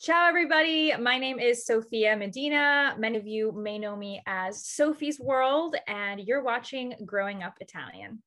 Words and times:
Ciao, 0.00 0.28
everybody. 0.28 0.92
My 0.96 1.18
name 1.18 1.40
is 1.40 1.66
Sophia 1.66 2.16
Medina. 2.16 2.94
Many 2.96 3.18
of 3.18 3.26
you 3.26 3.50
may 3.50 3.80
know 3.80 3.96
me 3.96 4.22
as 4.28 4.64
Sophie's 4.64 5.18
World, 5.18 5.74
and 5.88 6.20
you're 6.20 6.44
watching 6.44 6.94
Growing 7.04 7.42
Up 7.42 7.54
Italian. 7.58 8.22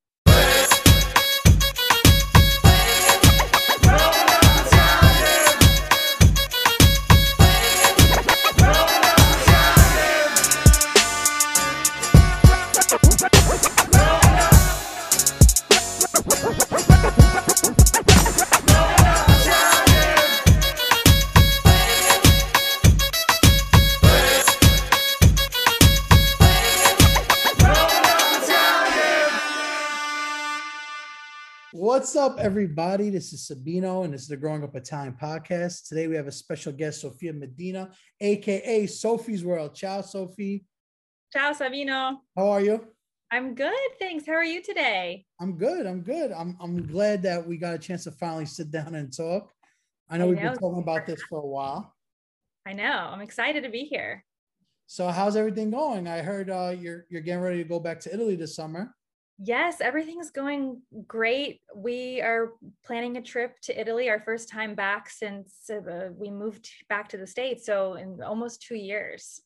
What's 32.02 32.16
up, 32.16 32.40
everybody? 32.40 33.10
This 33.10 33.32
is 33.32 33.48
Sabino, 33.48 34.04
and 34.04 34.12
this 34.12 34.22
is 34.22 34.26
the 34.26 34.36
Growing 34.36 34.64
Up 34.64 34.74
Italian 34.74 35.16
podcast. 35.22 35.86
Today 35.86 36.08
we 36.08 36.16
have 36.16 36.26
a 36.26 36.32
special 36.32 36.72
guest, 36.72 37.02
Sophia 37.02 37.32
Medina, 37.32 37.92
aka 38.20 38.88
Sophie's 38.88 39.44
World. 39.44 39.76
Ciao, 39.76 40.00
Sophie. 40.00 40.64
Ciao, 41.32 41.52
Sabino. 41.52 42.16
How 42.36 42.50
are 42.50 42.60
you? 42.60 42.84
I'm 43.30 43.54
good, 43.54 43.72
thanks. 44.00 44.26
How 44.26 44.32
are 44.32 44.42
you 44.42 44.60
today? 44.64 45.24
I'm 45.40 45.56
good. 45.56 45.86
I'm 45.86 46.00
good. 46.00 46.32
I'm 46.32 46.56
I'm 46.60 46.84
glad 46.88 47.22
that 47.22 47.46
we 47.46 47.56
got 47.56 47.74
a 47.74 47.78
chance 47.78 48.02
to 48.02 48.10
finally 48.10 48.46
sit 48.46 48.72
down 48.72 48.96
and 48.96 49.16
talk. 49.16 49.52
I 50.10 50.18
know 50.18 50.24
I 50.24 50.30
we've 50.30 50.42
know. 50.42 50.50
been 50.50 50.58
talking 50.58 50.82
about 50.82 51.06
this 51.06 51.22
for 51.28 51.38
a 51.38 51.46
while. 51.46 51.94
I 52.66 52.72
know. 52.72 52.82
I'm 53.12 53.20
excited 53.20 53.62
to 53.62 53.70
be 53.70 53.84
here. 53.84 54.24
So, 54.88 55.06
how's 55.06 55.36
everything 55.36 55.70
going? 55.70 56.08
I 56.08 56.22
heard 56.22 56.50
uh, 56.50 56.74
you're 56.76 57.06
you're 57.10 57.22
getting 57.22 57.44
ready 57.44 57.58
to 57.58 57.68
go 57.68 57.78
back 57.78 58.00
to 58.00 58.12
Italy 58.12 58.34
this 58.34 58.56
summer. 58.56 58.92
Yes, 59.44 59.80
everything's 59.80 60.30
going 60.30 60.80
great. 61.06 61.60
We 61.74 62.20
are 62.20 62.52
planning 62.84 63.16
a 63.16 63.22
trip 63.22 63.58
to 63.62 63.78
Italy, 63.80 64.08
our 64.08 64.20
first 64.20 64.48
time 64.48 64.74
back 64.74 65.10
since 65.10 65.68
uh, 65.68 66.10
we 66.16 66.30
moved 66.30 66.68
back 66.88 67.08
to 67.08 67.16
the 67.16 67.26
States. 67.26 67.66
So, 67.66 67.94
in 67.94 68.22
almost 68.22 68.62
two 68.62 68.76
years. 68.76 69.40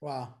Wow. 0.00 0.34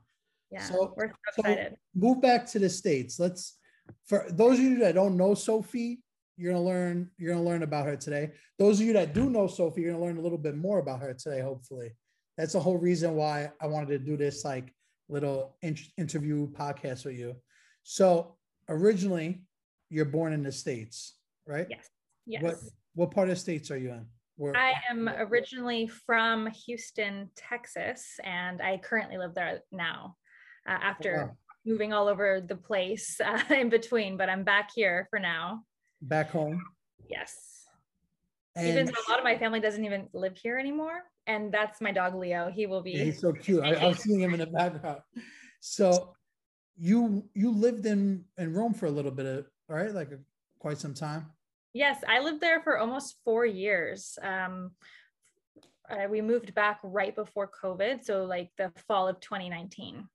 Yeah, 0.50 0.60
So- 0.62 0.94
we're 0.96 1.08
so 1.08 1.42
excited. 1.42 1.76
move 1.94 2.20
back 2.20 2.46
to 2.52 2.58
the 2.58 2.68
states 2.68 3.18
let's 3.18 3.58
for 4.06 4.26
those 4.30 4.58
of 4.58 4.64
you 4.64 4.78
that 4.80 4.94
don't 4.94 5.16
know 5.16 5.34
sophie 5.34 6.02
you're 6.36 6.52
gonna 6.52 6.64
learn 6.64 7.10
you're 7.16 7.32
gonna 7.32 7.44
learn 7.44 7.62
about 7.62 7.86
her 7.86 7.96
today 7.96 8.32
those 8.58 8.78
of 8.80 8.86
you 8.86 8.92
that 8.92 9.14
do 9.14 9.30
know 9.30 9.46
sophie 9.46 9.80
you're 9.80 9.92
gonna 9.92 10.04
learn 10.04 10.18
a 10.18 10.20
little 10.20 10.36
bit 10.38 10.56
more 10.56 10.78
about 10.78 11.00
her 11.00 11.14
today 11.14 11.40
hopefully 11.40 11.90
that's 12.36 12.52
the 12.52 12.60
whole 12.60 12.76
reason 12.76 13.14
why 13.14 13.50
i 13.62 13.66
wanted 13.66 13.88
to 13.88 13.98
do 13.98 14.14
this 14.16 14.44
like 14.44 14.72
little 15.08 15.56
in- 15.62 15.76
interview 15.96 16.46
podcast 16.50 17.04
with 17.06 17.16
you 17.18 17.34
so 17.82 18.36
originally 18.68 19.42
you're 19.90 20.04
born 20.04 20.32
in 20.32 20.42
the 20.42 20.52
states 20.52 21.14
right 21.46 21.66
Yes. 21.70 21.88
Yes. 22.26 22.42
what 22.42 22.56
what 22.94 23.10
part 23.10 23.28
of 23.28 23.34
the 23.34 23.40
states 23.40 23.70
are 23.70 23.76
you 23.76 23.90
in 23.90 24.06
Where, 24.36 24.56
I 24.56 24.74
am 24.90 25.08
originally 25.08 25.86
from 25.86 26.46
Houston, 26.66 27.30
Texas, 27.36 28.18
and 28.22 28.60
I 28.60 28.78
currently 28.78 29.18
live 29.18 29.34
there 29.34 29.60
now 29.70 30.16
uh, 30.68 30.78
after 30.82 31.26
wow. 31.26 31.36
moving 31.64 31.92
all 31.92 32.08
over 32.08 32.40
the 32.40 32.56
place 32.56 33.20
uh, 33.24 33.42
in 33.50 33.68
between, 33.70 34.16
but 34.16 34.28
I'm 34.28 34.44
back 34.44 34.70
here 34.74 35.06
for 35.10 35.18
now. 35.18 35.64
back 36.02 36.30
home 36.30 36.62
Yes. 37.08 37.66
even 38.58 38.86
though 38.86 38.92
a 38.92 39.10
lot 39.10 39.18
of 39.18 39.24
my 39.24 39.38
family 39.38 39.60
doesn't 39.60 39.84
even 39.84 40.08
live 40.12 40.36
here 40.36 40.58
anymore. 40.58 41.00
And 41.26 41.52
that's 41.52 41.80
my 41.80 41.92
dog 41.92 42.14
Leo. 42.14 42.50
He 42.50 42.66
will 42.66 42.82
be. 42.82 42.92
Yeah, 42.92 43.04
he's 43.04 43.20
so 43.20 43.32
cute. 43.32 43.62
I, 43.62 43.74
I 43.74 43.86
was 43.86 43.98
seeing 43.98 44.20
him 44.20 44.34
in 44.34 44.40
the 44.40 44.46
background. 44.46 45.00
So 45.60 46.14
you 46.76 47.24
you 47.34 47.50
lived 47.50 47.86
in 47.86 48.24
in 48.38 48.54
Rome 48.54 48.74
for 48.74 48.86
a 48.86 48.90
little 48.90 49.10
bit 49.10 49.26
of 49.26 49.46
right, 49.68 49.92
like 49.92 50.10
quite 50.58 50.78
some 50.78 50.94
time. 50.94 51.26
Yes, 51.74 52.02
I 52.06 52.20
lived 52.20 52.40
there 52.40 52.60
for 52.60 52.78
almost 52.78 53.16
four 53.24 53.46
years. 53.46 54.18
Um, 54.22 54.72
uh, 55.90 56.06
we 56.08 56.20
moved 56.20 56.54
back 56.54 56.80
right 56.82 57.14
before 57.14 57.50
COVID, 57.62 58.04
so 58.04 58.24
like 58.24 58.50
the 58.58 58.72
fall 58.86 59.08
of 59.08 59.20
2019. 59.20 60.06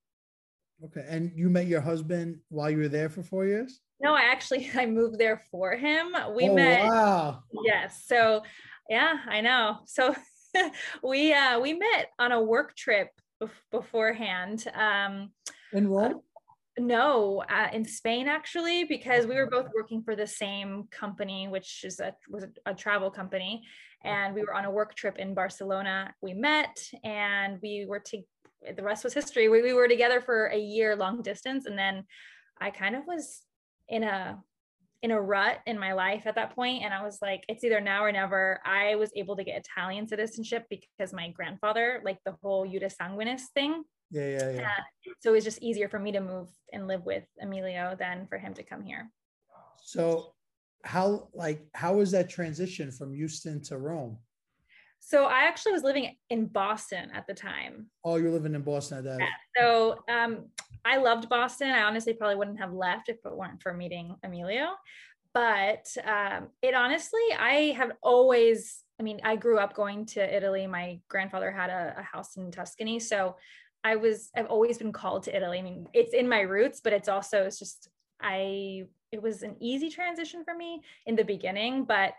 Okay, 0.86 1.06
and 1.08 1.32
you 1.36 1.50
met 1.50 1.66
your 1.66 1.82
husband 1.82 2.40
while 2.50 2.70
you 2.70 2.78
were 2.78 2.88
there 2.88 3.10
for 3.10 3.24
four 3.24 3.46
years. 3.46 3.82
No, 4.00 4.14
I 4.14 4.22
actually 4.22 4.70
I 4.76 4.86
moved 4.86 5.18
there 5.18 5.42
for 5.52 5.76
him. 5.76 6.16
We 6.36 6.50
oh, 6.50 6.56
met. 6.56 6.86
Wow. 6.86 7.44
Yes. 7.64 8.04
So 8.06 8.44
yeah, 8.90 9.16
I 9.28 9.42
know. 9.42 9.80
So 9.86 10.16
we 11.04 11.34
uh 11.34 11.60
we 11.60 11.74
met 11.74 12.12
on 12.20 12.32
a 12.32 12.42
work 12.42 12.76
trip 12.76 13.10
beforehand. 13.72 14.66
Um 14.76 15.32
In 15.74 15.88
Rome. 15.88 16.22
No, 16.80 17.44
uh, 17.50 17.68
in 17.74 17.86
Spain 17.86 18.28
actually 18.28 18.84
because 18.84 19.26
we 19.26 19.36
were 19.36 19.50
both 19.50 19.68
working 19.74 20.04
for 20.04 20.16
the 20.16 20.28
same 20.28 20.88
company 20.92 21.48
which 21.48 21.84
is 21.84 22.00
a 22.00 22.14
was 22.30 22.44
a, 22.44 22.50
a 22.72 22.74
travel 22.74 23.10
company 23.10 23.64
and 24.04 24.34
we 24.36 24.42
were 24.42 24.54
on 24.54 24.66
a 24.66 24.72
work 24.72 24.96
trip 24.96 25.18
in 25.18 25.34
Barcelona. 25.34 26.14
We 26.22 26.34
met 26.34 26.78
and 27.04 27.60
we 27.62 27.86
were 27.88 28.00
to 28.00 28.22
the 28.76 28.84
rest 28.84 29.04
was 29.04 29.14
history. 29.14 29.50
We, 29.50 29.62
we 29.62 29.74
were 29.74 29.88
together 29.88 30.20
for 30.20 30.48
a 30.48 30.58
year 30.58 30.96
long 30.96 31.22
distance 31.22 31.66
and 31.66 31.78
then 31.78 32.04
I 32.60 32.72
kind 32.72 32.96
of 32.96 33.04
was 33.08 33.42
in 33.88 34.04
a 34.04 34.38
in 35.04 35.12
a 35.12 35.22
rut 35.22 35.60
in 35.68 35.78
my 35.78 35.94
life 35.94 36.24
at 36.26 36.34
that 36.36 36.56
point 36.56 36.84
and 36.84 36.92
i 36.92 37.04
was 37.04 37.20
like 37.22 37.44
it's 37.48 37.64
either 37.64 37.80
now 37.80 38.04
or 38.04 38.12
never 38.12 38.60
i 38.66 38.96
was 38.96 39.12
able 39.16 39.36
to 39.36 39.44
get 39.44 39.60
italian 39.60 40.08
citizenship 40.08 40.66
because 40.70 41.14
my 41.14 41.30
grandfather 41.30 42.02
like 42.04 42.18
the 42.26 42.36
whole 42.42 42.68
iuris 42.68 42.96
sanguinis 43.00 43.44
thing 43.54 43.84
Yeah, 44.12 44.30
yeah, 44.30 44.50
yeah. 44.52 44.62
uh, 44.62 45.12
so 45.20 45.30
it 45.32 45.34
was 45.34 45.44
just 45.44 45.62
easier 45.62 45.90
for 45.90 46.00
me 46.00 46.12
to 46.14 46.20
move 46.22 46.48
and 46.74 46.88
live 46.88 47.06
with 47.06 47.26
emilio 47.42 47.96
than 48.00 48.26
for 48.28 48.38
him 48.38 48.54
to 48.54 48.64
come 48.64 48.84
here 48.84 49.10
So 49.84 50.34
how 50.84 51.28
like 51.34 51.66
how 51.74 51.96
was 51.96 52.12
that 52.12 52.30
transition 52.30 52.92
from 52.92 53.14
Houston 53.14 53.62
to 53.64 53.78
Rome? 53.78 54.18
so 55.00 55.26
i 55.26 55.44
actually 55.44 55.72
was 55.74 55.84
living 55.84 56.16
in 56.32 56.48
boston 56.48 57.10
at 57.14 57.28
the 57.28 57.34
time 57.34 57.86
Oh, 58.04 58.16
you're 58.16 58.32
living 58.32 58.56
in 58.56 58.64
Boston 58.64 58.98
at 58.98 59.04
that. 59.04 59.20
Yeah. 59.20 59.28
so 59.56 59.96
um, 60.10 60.48
i 60.86 60.98
loved 60.98 61.30
boston 61.30 61.70
i 61.70 61.84
honestly 61.84 62.14
probably 62.14 62.36
wouldn't 62.36 62.60
have 62.60 62.74
left 62.74 63.08
if 63.08 63.18
it 63.24 63.36
weren't 63.38 63.62
for 63.62 63.74
meeting 63.74 64.16
emilio 64.24 64.70
but 65.36 65.86
um, 66.04 66.48
it 66.64 66.74
honestly 66.74 67.22
i 67.38 67.74
have 67.78 67.92
always 68.02 68.84
i 69.00 69.04
mean 69.04 69.20
i 69.24 69.36
grew 69.36 69.60
up 69.60 69.76
going 69.76 70.06
to 70.08 70.36
italy 70.36 70.66
my 70.66 71.00
grandfather 71.10 71.52
had 71.52 71.70
a, 71.70 71.94
a 72.00 72.02
house 72.02 72.36
in 72.36 72.50
tuscany 72.50 73.00
so 73.00 73.36
i 73.84 73.96
was 73.96 74.30
i've 74.36 74.48
always 74.48 74.78
been 74.78 74.92
called 74.92 75.24
to 75.24 75.36
italy. 75.36 75.60
I 75.60 75.62
mean 75.62 75.88
it's 75.94 76.14
in 76.14 76.28
my 76.28 76.42
roots 76.42 76.82
but 76.84 76.94
it's 76.94 77.10
also 77.10 77.44
it's 77.44 77.60
just 77.60 77.90
i 78.22 78.84
it 79.12 79.22
was 79.22 79.44
an 79.44 79.56
easy 79.60 79.90
transition 79.90 80.44
for 80.44 80.56
me 80.56 80.82
in 81.06 81.16
the 81.16 81.24
beginning 81.24 81.86
but 81.86 82.14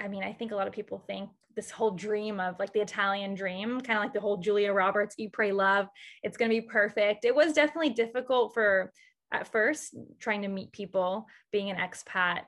i 0.00 0.08
mean 0.08 0.22
i 0.22 0.32
think 0.32 0.52
a 0.52 0.56
lot 0.56 0.66
of 0.66 0.72
people 0.72 1.02
think 1.06 1.30
this 1.56 1.70
whole 1.70 1.90
dream 1.90 2.38
of 2.38 2.56
like 2.58 2.72
the 2.72 2.80
italian 2.80 3.34
dream 3.34 3.80
kind 3.80 3.98
of 3.98 4.04
like 4.04 4.12
the 4.12 4.20
whole 4.20 4.36
julia 4.36 4.72
roberts 4.72 5.14
eat 5.18 5.32
pray 5.32 5.52
love 5.52 5.88
it's 6.22 6.36
going 6.36 6.50
to 6.50 6.60
be 6.60 6.66
perfect. 6.66 7.24
It 7.24 7.34
was 7.34 7.52
definitely 7.52 7.90
difficult 7.90 8.54
for 8.54 8.92
at 9.32 9.50
first 9.50 9.94
trying 10.18 10.42
to 10.42 10.48
meet 10.48 10.72
people 10.72 11.26
being 11.52 11.70
an 11.70 11.76
expat 11.76 12.42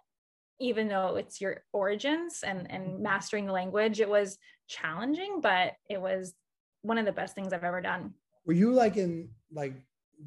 even 0.61 0.89
though 0.89 1.17
it's 1.17 1.41
your 1.41 1.63
origins 1.73 2.43
and 2.47 2.71
and 2.71 2.87
mm-hmm. 2.87 3.03
mastering 3.03 3.47
the 3.47 3.53
language 3.53 4.01
it 4.01 4.09
was 4.09 4.39
challenging 4.69 5.41
but 5.41 5.73
it 5.89 6.01
was 6.01 6.35
one 6.83 6.99
of 6.99 7.05
the 7.05 7.13
best 7.13 7.35
things 7.35 7.53
i've 7.53 7.65
ever 7.65 7.81
done 7.81 8.15
Were 8.45 8.53
you 8.53 8.73
like 8.73 8.97
in 8.97 9.31
like 9.53 9.75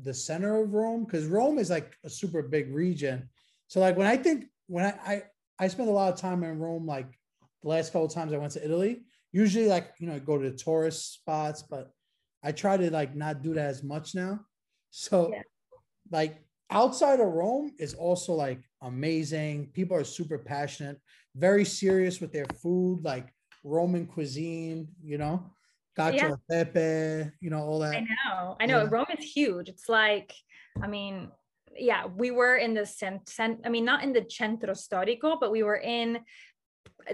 the 0.04 0.14
center 0.14 0.62
of 0.64 0.74
Rome? 0.74 1.06
Because 1.06 1.26
Rome 1.26 1.60
is 1.60 1.70
like 1.70 1.94
a 2.04 2.10
super 2.10 2.42
big 2.42 2.74
region. 2.74 3.30
So 3.68 3.80
like 3.80 3.98
when 3.98 4.08
I 4.08 4.18
think 4.18 4.46
when 4.68 4.86
I 4.86 4.90
I, 5.06 5.24
I 5.60 5.68
spent 5.68 5.90
a 5.90 5.92
lot 5.92 6.14
of 6.14 6.20
time 6.20 6.44
in 6.44 6.60
Rome, 6.60 6.86
like 6.86 7.08
the 7.62 7.70
last 7.70 7.92
couple 7.92 8.06
of 8.06 8.14
times 8.14 8.34
I 8.34 8.38
went 8.38 8.54
to 8.54 8.64
Italy, 8.64 9.04
usually 9.32 9.68
like 9.68 9.94
you 10.00 10.08
know 10.08 10.16
I 10.16 10.20
go 10.20 10.38
to 10.38 10.50
the 10.50 10.56
tourist 10.58 11.14
spots, 11.14 11.64
but 11.64 11.92
I 12.44 12.52
try 12.52 12.78
to 12.78 12.92
like 12.92 13.16
not 13.16 13.42
do 13.42 13.54
that 13.54 13.68
as 13.68 13.84
much 13.84 14.16
now. 14.16 14.42
So 14.90 15.30
Yeah. 15.32 15.42
like 16.12 16.44
outside 16.70 17.20
of 17.20 17.28
Rome 17.28 17.72
is 17.80 17.94
also 17.94 18.34
like 18.34 18.62
amazing. 18.82 19.68
People 19.74 19.98
are 19.98 20.04
super 20.04 20.38
passionate, 20.38 21.00
very 21.36 21.66
serious 21.66 22.20
with 22.20 22.32
their 22.32 22.46
food, 22.62 23.04
like 23.04 23.34
Roman 23.64 24.06
cuisine, 24.06 24.90
you 25.02 25.18
know, 25.18 25.52
e 26.00 26.22
pepe, 26.50 27.32
you 27.40 27.50
know, 27.50 27.60
all 27.60 27.80
that. 27.80 27.96
I 27.96 28.00
know, 28.02 28.58
I 28.60 28.66
know. 28.66 28.84
Yeah. 28.84 28.90
Rome 28.90 29.06
is 29.18 29.24
huge. 29.24 29.70
It's 29.70 29.88
like, 29.90 30.34
I 30.82 30.88
mean, 30.88 31.30
yeah, 31.78 32.06
we 32.06 32.32
were 32.32 32.56
in 32.58 32.74
the 32.74 32.86
cent, 32.86 33.30
cent 33.30 33.62
I 33.66 33.70
mean, 33.70 33.86
not 33.86 34.04
in 34.04 34.14
the 34.14 34.26
centro 34.30 34.74
storico, 34.74 35.40
but 35.40 35.52
we 35.52 35.64
were 35.64 35.78
in, 35.78 36.20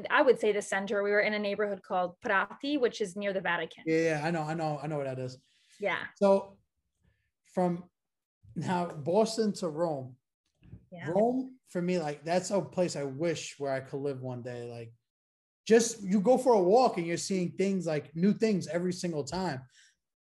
I 0.10 0.22
would 0.22 0.40
say 0.40 0.52
the 0.52 0.62
center. 0.62 1.04
We 1.04 1.12
were 1.12 1.22
in 1.22 1.34
a 1.34 1.40
neighborhood 1.40 1.82
called 1.82 2.20
Prati, 2.22 2.78
which 2.78 3.02
is 3.02 3.16
near 3.16 3.34
the 3.34 3.42
Vatican. 3.42 3.84
Yeah, 3.86 3.98
yeah, 3.98 4.22
I 4.24 4.32
know, 4.32 4.44
I 4.44 4.54
know, 4.54 4.80
I 4.82 4.88
know 4.88 4.98
what 4.98 5.06
that 5.06 5.20
is. 5.20 5.38
Yeah. 5.80 6.00
So 6.16 6.58
from 7.54 7.84
now 8.56 8.86
Boston 8.88 9.54
to 9.54 9.70
Rome, 9.70 10.16
Yeah. 10.92 11.10
Rome 11.10 11.56
for 11.70 11.82
me, 11.82 12.00
like 12.00 12.24
that's 12.24 12.52
a 12.52 12.62
place 12.62 12.96
I 12.96 13.04
wish 13.04 13.56
where 13.60 13.72
I 13.72 13.80
could 13.80 14.02
live 14.02 14.22
one 14.22 14.42
day. 14.42 14.70
Like 14.70 14.92
just 15.70 16.02
you 16.02 16.20
go 16.20 16.36
for 16.36 16.54
a 16.54 16.60
walk 16.60 16.98
and 16.98 17.06
you're 17.06 17.16
seeing 17.16 17.52
things 17.52 17.86
like 17.86 18.10
new 18.16 18.34
things 18.34 18.68
every 18.68 18.92
single 18.92 19.24
time. 19.24 19.62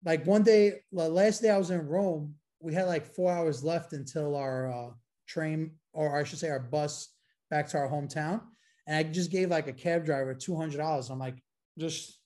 Like 0.04 0.26
one 0.26 0.42
day, 0.42 0.80
the 0.90 1.08
last 1.08 1.42
day 1.42 1.50
I 1.50 1.58
was 1.58 1.70
in 1.70 1.86
Rome, 1.86 2.34
we 2.58 2.74
had 2.74 2.88
like 2.88 3.06
four 3.06 3.30
hours 3.30 3.62
left 3.62 3.92
until 3.92 4.34
our 4.34 4.68
uh, 4.68 4.90
train, 5.28 5.70
or 5.92 6.18
I 6.18 6.24
should 6.24 6.40
say, 6.40 6.50
our 6.50 6.58
bus 6.58 7.14
back 7.50 7.68
to 7.68 7.78
our 7.78 7.88
hometown. 7.88 8.40
And 8.88 8.96
I 8.96 9.04
just 9.04 9.30
gave 9.30 9.48
like 9.48 9.68
a 9.68 9.72
cab 9.72 10.04
driver 10.04 10.34
two 10.34 10.56
hundred 10.56 10.78
dollars. 10.78 11.08
I'm 11.08 11.20
like, 11.20 11.40
just 11.78 12.18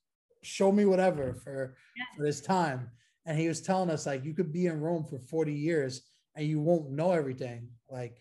show 0.43 0.73
me 0.73 0.87
whatever 0.87 1.35
for 1.35 1.77
yeah. 1.95 2.17
for 2.17 2.23
this 2.25 2.41
time. 2.41 2.91
And 3.27 3.39
he 3.39 3.47
was 3.47 3.61
telling 3.61 3.91
us 3.91 4.07
like 4.07 4.25
you 4.25 4.33
could 4.33 4.55
be 4.55 4.67
in 4.69 4.81
Rome 4.81 5.05
for 5.05 5.19
40 5.19 5.53
years 5.53 6.01
and 6.35 6.47
you 6.47 6.61
won't 6.61 6.91
know 6.91 7.13
everything. 7.13 7.69
Like 7.91 8.17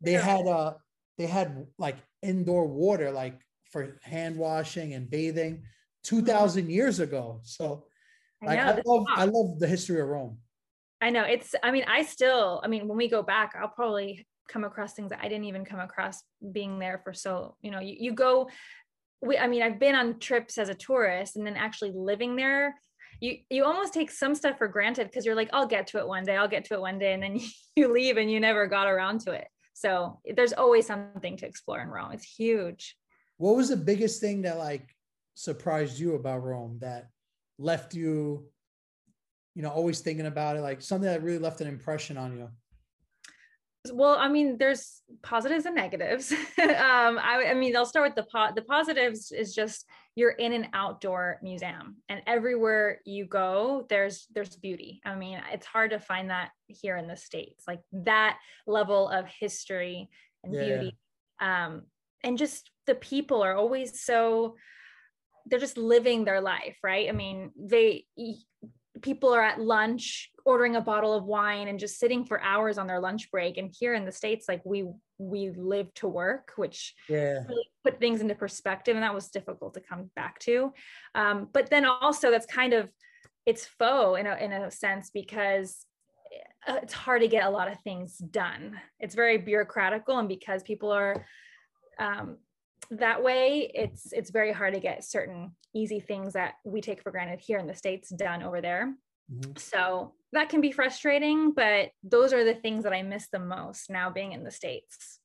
they 0.00 0.12
yeah. 0.12 0.22
had 0.22 0.46
uh 0.46 0.74
they 1.18 1.26
had 1.26 1.66
like 1.76 1.96
indoor 2.22 2.68
water 2.68 3.10
like 3.10 3.40
for 3.70 3.98
hand 4.02 4.36
washing 4.36 4.94
and 4.94 5.10
bathing 5.10 5.62
2000 6.04 6.62
mm-hmm. 6.62 6.70
years 6.70 7.00
ago. 7.00 7.40
So 7.42 7.84
like 8.42 8.58
I, 8.58 8.72
I 8.72 8.82
love 8.84 9.04
I 9.08 9.24
love 9.24 9.58
the 9.58 9.66
history 9.66 10.00
of 10.00 10.08
Rome. 10.08 10.38
I 11.00 11.10
know 11.10 11.22
it's 11.22 11.54
I 11.62 11.70
mean 11.70 11.84
I 11.86 12.02
still 12.02 12.60
I 12.64 12.68
mean 12.68 12.88
when 12.88 12.98
we 12.98 13.08
go 13.08 13.22
back 13.22 13.54
I'll 13.58 13.68
probably 13.68 14.26
come 14.48 14.64
across 14.64 14.94
things 14.94 15.10
that 15.10 15.20
I 15.22 15.28
didn't 15.28 15.44
even 15.44 15.64
come 15.64 15.80
across 15.80 16.22
being 16.52 16.78
there 16.78 17.00
for 17.04 17.12
so 17.12 17.56
you 17.60 17.70
know 17.70 17.80
you, 17.80 17.96
you 17.98 18.12
go 18.12 18.48
we 19.20 19.38
I 19.38 19.46
mean 19.46 19.62
I've 19.62 19.78
been 19.78 19.94
on 19.94 20.18
trips 20.18 20.58
as 20.58 20.68
a 20.68 20.74
tourist 20.74 21.36
and 21.36 21.46
then 21.46 21.56
actually 21.56 21.92
living 21.94 22.36
there 22.36 22.74
you 23.20 23.38
you 23.50 23.64
almost 23.64 23.92
take 23.92 24.10
some 24.10 24.34
stuff 24.34 24.58
for 24.58 24.68
granted 24.68 25.08
because 25.08 25.26
you're 25.26 25.34
like 25.34 25.50
I'll 25.52 25.66
get 25.66 25.88
to 25.88 25.98
it 25.98 26.06
one 26.06 26.24
day 26.24 26.36
I'll 26.36 26.48
get 26.48 26.64
to 26.66 26.74
it 26.74 26.80
one 26.80 26.98
day 26.98 27.12
and 27.12 27.22
then 27.22 27.40
you 27.76 27.92
leave 27.92 28.16
and 28.16 28.30
you 28.30 28.40
never 28.40 28.66
got 28.66 28.88
around 28.88 29.20
to 29.22 29.32
it 29.32 29.46
so 29.74 30.20
there's 30.34 30.52
always 30.52 30.86
something 30.86 31.36
to 31.36 31.46
explore 31.46 31.80
in 31.80 31.88
Rome 31.88 32.12
it's 32.12 32.24
huge 32.24 32.96
what 33.38 33.56
was 33.56 33.70
the 33.70 33.76
biggest 33.76 34.20
thing 34.20 34.42
that 34.42 34.58
like 34.58 34.94
surprised 35.34 35.98
you 35.98 36.14
about 36.14 36.42
Rome 36.42 36.78
that 36.80 37.08
left 37.58 37.94
you 37.94 38.44
you 39.54 39.62
know 39.62 39.70
always 39.70 40.00
thinking 40.00 40.26
about 40.26 40.56
it 40.56 40.60
like 40.60 40.82
something 40.82 41.08
that 41.08 41.22
really 41.22 41.38
left 41.38 41.60
an 41.60 41.68
impression 41.68 42.18
on 42.18 42.36
you? 42.36 42.48
Well 43.92 44.16
i 44.18 44.28
mean 44.28 44.58
there's 44.58 45.02
positives 45.22 45.64
and 45.64 45.74
negatives. 45.74 46.32
Um 46.58 47.18
I, 47.18 47.46
I 47.50 47.54
mean 47.54 47.74
i'll 47.76 47.86
start 47.86 48.08
with 48.08 48.16
the 48.16 48.30
po- 48.30 48.52
the 48.54 48.62
positives 48.62 49.32
is 49.32 49.54
just 49.54 49.88
you're 50.16 50.32
in 50.32 50.52
an 50.52 50.68
outdoor 50.74 51.38
museum 51.42 51.96
and 52.08 52.20
everywhere 52.26 53.00
you 53.06 53.24
go 53.24 53.86
there's 53.88 54.26
there's 54.34 54.56
beauty. 54.56 55.00
I 55.04 55.14
mean 55.14 55.40
it's 55.52 55.66
hard 55.66 55.92
to 55.92 56.00
find 56.00 56.30
that 56.30 56.50
here 56.66 56.96
in 56.96 57.06
the 57.06 57.16
states 57.16 57.64
like 57.68 57.80
that 57.92 58.38
level 58.66 59.08
of 59.08 59.26
history 59.26 60.10
and 60.42 60.52
yeah. 60.52 60.64
beauty. 60.64 60.98
Um 61.40 61.82
and 62.24 62.38
just 62.38 62.70
the 62.86 62.94
people 62.94 63.42
are 63.42 63.54
always 63.54 64.02
so 64.02 64.56
they're 65.46 65.58
just 65.58 65.78
living 65.78 66.24
their 66.24 66.40
life 66.40 66.78
right? 66.82 67.08
I 67.08 67.12
mean 67.12 67.50
they 67.56 68.04
people 69.02 69.32
are 69.32 69.42
at 69.42 69.60
lunch 69.60 70.30
ordering 70.44 70.76
a 70.76 70.80
bottle 70.80 71.12
of 71.12 71.24
wine 71.24 71.68
and 71.68 71.78
just 71.78 71.98
sitting 71.98 72.24
for 72.24 72.40
hours 72.42 72.78
on 72.78 72.86
their 72.86 73.00
lunch 73.00 73.30
break. 73.30 73.58
And 73.58 73.74
here 73.78 73.94
in 73.94 74.04
the 74.04 74.12
states 74.12 74.46
like 74.48 74.62
we 74.64 74.86
we 75.18 75.50
live 75.50 75.92
to 75.94 76.06
work 76.06 76.52
which 76.56 76.94
yeah. 77.08 77.44
really 77.48 77.68
put 77.82 77.98
things 77.98 78.20
into 78.20 78.34
perspective 78.34 78.94
and 78.96 79.02
that 79.02 79.14
was 79.14 79.28
difficult 79.28 79.74
to 79.74 79.80
come 79.80 80.10
back 80.14 80.38
to. 80.40 80.72
Um, 81.14 81.48
but 81.52 81.70
then 81.70 81.84
also 81.84 82.30
that's 82.30 82.46
kind 82.46 82.72
of 82.72 82.88
it's 83.46 83.64
faux 83.64 84.20
in 84.20 84.26
a, 84.26 84.36
in 84.36 84.52
a 84.52 84.70
sense 84.70 85.10
because 85.10 85.86
uh, 86.66 86.76
it's 86.82 86.92
hard 86.92 87.22
to 87.22 87.28
get 87.28 87.46
a 87.46 87.50
lot 87.50 87.70
of 87.70 87.80
things 87.80 88.18
done. 88.18 88.78
It's 89.00 89.14
very 89.14 89.38
bureaucratical 89.38 90.18
and 90.18 90.28
because 90.28 90.62
people 90.62 90.90
are 90.90 91.24
um, 91.98 92.36
that 92.90 93.22
way 93.22 93.70
it's 93.74 94.12
it's 94.12 94.30
very 94.30 94.52
hard 94.52 94.74
to 94.74 94.80
get 94.80 95.04
certain 95.04 95.52
easy 95.74 96.00
things 96.00 96.32
that 96.32 96.54
we 96.64 96.80
take 96.80 97.02
for 97.02 97.10
granted 97.10 97.40
here 97.40 97.58
in 97.58 97.66
the 97.66 97.74
states 97.74 98.08
done 98.10 98.42
over 98.42 98.60
there. 98.60 98.94
Mm-hmm. 99.30 99.58
so 99.58 100.14
that 100.32 100.48
can 100.48 100.62
be 100.62 100.72
frustrating 100.72 101.52
but 101.52 101.90
those 102.02 102.32
are 102.32 102.44
the 102.44 102.54
things 102.54 102.82
that 102.84 102.94
i 102.94 103.02
miss 103.02 103.28
the 103.30 103.38
most 103.38 103.90
now 103.90 104.08
being 104.08 104.32
in 104.32 104.42
the 104.42 104.50
states. 104.50 105.18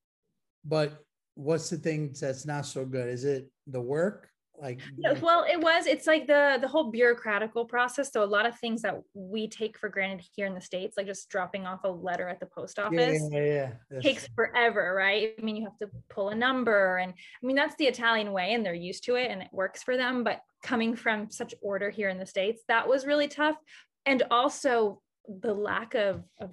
But 0.65 1.03
what's 1.35 1.69
the 1.69 1.77
thing 1.77 2.15
that's 2.19 2.45
not 2.45 2.65
so 2.65 2.85
good? 2.85 3.09
Is 3.09 3.25
it 3.25 3.49
the 3.67 3.81
work 3.81 4.29
like 4.61 4.79
well 5.21 5.45
it 5.49 5.59
was 5.59 5.85
it's 5.87 6.05
like 6.05 6.27
the 6.27 6.57
the 6.61 6.67
whole 6.67 6.91
bureaucratical 6.91 7.67
process 7.67 8.11
so 8.11 8.23
a 8.23 8.25
lot 8.25 8.45
of 8.45 8.57
things 8.59 8.81
that 8.81 9.01
we 9.13 9.47
take 9.47 9.77
for 9.77 9.89
granted 9.89 10.25
here 10.35 10.45
in 10.45 10.53
the 10.53 10.61
states 10.61 10.95
like 10.97 11.07
just 11.07 11.29
dropping 11.29 11.65
off 11.65 11.83
a 11.83 11.87
letter 11.89 12.27
at 12.27 12.39
the 12.39 12.45
post 12.45 12.77
office 12.79 13.21
yeah, 13.31 13.39
yeah, 13.39 13.71
yeah. 13.91 13.99
takes 13.99 14.27
forever 14.35 14.93
right? 14.95 15.33
I 15.37 15.41
mean 15.41 15.55
you 15.55 15.63
have 15.63 15.77
to 15.79 15.89
pull 16.09 16.29
a 16.29 16.35
number 16.35 16.97
and 16.97 17.13
i 17.13 17.45
mean 17.45 17.55
that's 17.55 17.75
the 17.77 17.85
italian 17.85 18.31
way 18.31 18.53
and 18.53 18.65
they're 18.65 18.73
used 18.73 19.03
to 19.05 19.15
it 19.15 19.31
and 19.31 19.41
it 19.41 19.49
works 19.51 19.81
for 19.83 19.97
them 19.97 20.23
but 20.23 20.41
coming 20.61 20.95
from 20.95 21.29
such 21.29 21.53
order 21.61 21.89
here 21.89 22.09
in 22.09 22.19
the 22.19 22.25
states 22.25 22.61
that 22.67 22.87
was 22.87 23.05
really 23.05 23.27
tough 23.27 23.57
and 24.05 24.23
also 24.29 25.01
the 25.41 25.53
lack 25.53 25.95
of 25.95 26.23
of 26.39 26.51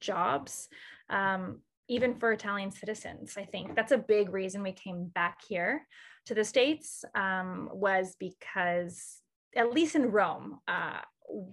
jobs 0.00 0.68
um, 1.10 1.60
even 1.88 2.18
for 2.18 2.32
italian 2.32 2.70
citizens 2.72 3.34
i 3.38 3.44
think. 3.44 3.76
That's 3.76 3.92
a 3.92 3.98
big 3.98 4.32
reason 4.32 4.62
we 4.62 4.72
came 4.72 5.06
back 5.06 5.38
here 5.48 5.86
to 6.26 6.34
the 6.34 6.44
States 6.44 7.04
um, 7.14 7.70
was 7.72 8.16
because, 8.18 9.20
at 9.54 9.72
least 9.72 9.94
in 9.94 10.10
Rome, 10.10 10.58
uh, 10.68 10.98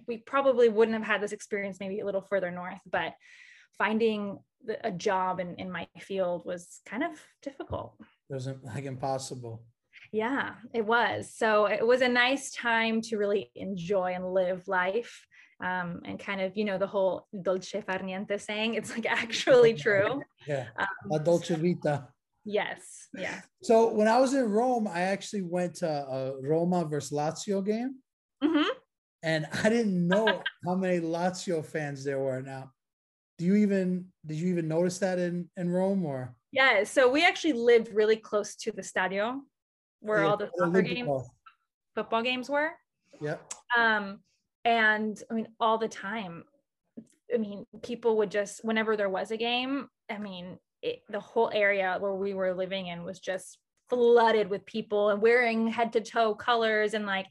we 0.06 0.18
probably 0.18 0.68
wouldn't 0.68 0.96
have 0.96 1.06
had 1.06 1.20
this 1.20 1.32
experience 1.32 1.78
maybe 1.80 2.00
a 2.00 2.04
little 2.04 2.20
further 2.20 2.50
north, 2.50 2.80
but 2.90 3.14
finding 3.78 4.38
a 4.82 4.90
job 4.90 5.40
in, 5.40 5.54
in 5.56 5.70
my 5.70 5.86
field 5.98 6.44
was 6.44 6.80
kind 6.86 7.02
of 7.02 7.10
difficult. 7.42 7.94
It 8.00 8.32
wasn't 8.32 8.64
like 8.64 8.84
impossible. 8.84 9.62
Yeah, 10.12 10.54
it 10.72 10.84
was. 10.86 11.32
So 11.34 11.66
it 11.66 11.86
was 11.86 12.02
a 12.02 12.08
nice 12.08 12.52
time 12.52 13.00
to 13.02 13.16
really 13.16 13.50
enjoy 13.54 14.14
and 14.14 14.32
live 14.32 14.66
life. 14.68 15.26
Um, 15.60 16.02
and 16.04 16.18
kind 16.18 16.40
of, 16.40 16.56
you 16.56 16.64
know, 16.64 16.78
the 16.78 16.86
whole 16.86 17.26
dolce 17.42 17.80
far 17.80 17.98
niente 17.98 18.40
saying, 18.40 18.74
it's 18.74 18.90
like 18.90 19.06
actually 19.08 19.74
true. 19.86 20.22
yeah. 20.46 20.66
Um, 20.78 20.86
La 21.10 21.18
dolce 21.18 21.54
vita. 21.54 22.08
Yes. 22.44 23.08
Yeah. 23.14 23.40
So 23.62 23.92
when 23.92 24.08
I 24.08 24.18
was 24.18 24.34
in 24.34 24.50
Rome, 24.50 24.86
I 24.86 25.02
actually 25.02 25.42
went 25.42 25.76
to 25.76 25.88
a 25.88 26.40
Roma 26.40 26.84
versus 26.84 27.16
Lazio 27.16 27.64
game. 27.64 27.96
Mm-hmm. 28.42 28.68
And 29.22 29.46
I 29.64 29.70
didn't 29.70 30.06
know 30.06 30.42
how 30.66 30.74
many 30.74 31.00
Lazio 31.00 31.64
fans 31.64 32.04
there 32.04 32.18
were. 32.18 32.42
Now, 32.42 32.70
do 33.38 33.46
you 33.46 33.54
even 33.56 34.06
did 34.26 34.36
you 34.36 34.48
even 34.48 34.68
notice 34.68 34.98
that 34.98 35.18
in 35.18 35.48
in 35.56 35.70
Rome 35.70 36.04
or? 36.04 36.34
Yeah. 36.52 36.84
So 36.84 37.08
we 37.08 37.24
actually 37.24 37.54
lived 37.54 37.88
really 37.92 38.16
close 38.16 38.54
to 38.56 38.72
the 38.72 38.82
stadio, 38.82 39.40
where 40.00 40.22
yeah, 40.22 40.28
all 40.28 40.36
the 40.36 40.50
soccer 40.56 40.82
games, 40.82 41.28
football 41.94 42.22
games 42.22 42.50
were. 42.50 42.72
Yeah. 43.20 43.36
Um, 43.76 44.20
and 44.64 45.20
I 45.30 45.34
mean, 45.34 45.48
all 45.58 45.78
the 45.78 45.88
time. 45.88 46.44
I 47.32 47.38
mean, 47.38 47.64
people 47.82 48.18
would 48.18 48.30
just 48.30 48.64
whenever 48.64 48.96
there 48.96 49.08
was 49.08 49.30
a 49.30 49.36
game. 49.38 49.88
I 50.10 50.18
mean, 50.18 50.58
it, 50.84 51.02
the 51.08 51.20
whole 51.20 51.50
area 51.52 51.96
where 51.98 52.14
we 52.14 52.34
were 52.34 52.54
living 52.54 52.88
in 52.88 53.04
was 53.04 53.18
just 53.18 53.58
flooded 53.88 54.50
with 54.50 54.66
people 54.66 55.08
and 55.08 55.20
wearing 55.20 55.66
head 55.66 55.94
to 55.94 56.00
toe 56.00 56.34
colors 56.34 56.94
and 56.94 57.06
like 57.06 57.26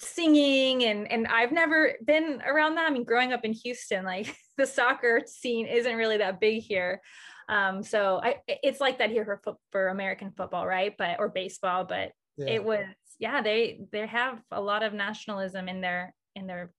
singing 0.00 0.84
and 0.84 1.10
and 1.10 1.26
I've 1.26 1.52
never 1.52 1.94
been 2.04 2.40
around 2.46 2.76
that. 2.76 2.86
I 2.86 2.90
mean, 2.90 3.04
growing 3.04 3.32
up 3.32 3.44
in 3.44 3.52
Houston, 3.52 4.04
like 4.04 4.34
the 4.56 4.66
soccer 4.66 5.22
scene 5.26 5.66
isn't 5.66 5.96
really 5.96 6.18
that 6.18 6.40
big 6.40 6.62
here. 6.62 7.00
Um, 7.48 7.82
so 7.82 8.20
I 8.22 8.36
it's 8.46 8.80
like 8.80 8.98
that 8.98 9.10
here 9.10 9.24
for 9.24 9.56
for 9.72 9.88
American 9.88 10.32
football, 10.36 10.66
right? 10.66 10.94
But 10.96 11.18
or 11.18 11.28
baseball, 11.28 11.84
but 11.84 12.12
yeah. 12.36 12.46
it 12.46 12.64
was 12.64 12.84
yeah, 13.18 13.42
they 13.42 13.80
they 13.90 14.06
have 14.06 14.40
a 14.52 14.60
lot 14.60 14.84
of 14.84 14.92
nationalism 14.92 15.68
in 15.68 15.80
their 15.80 16.14
in 16.36 16.46
their 16.46 16.72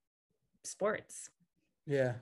sports. 0.63 1.29
Yeah 1.85 2.13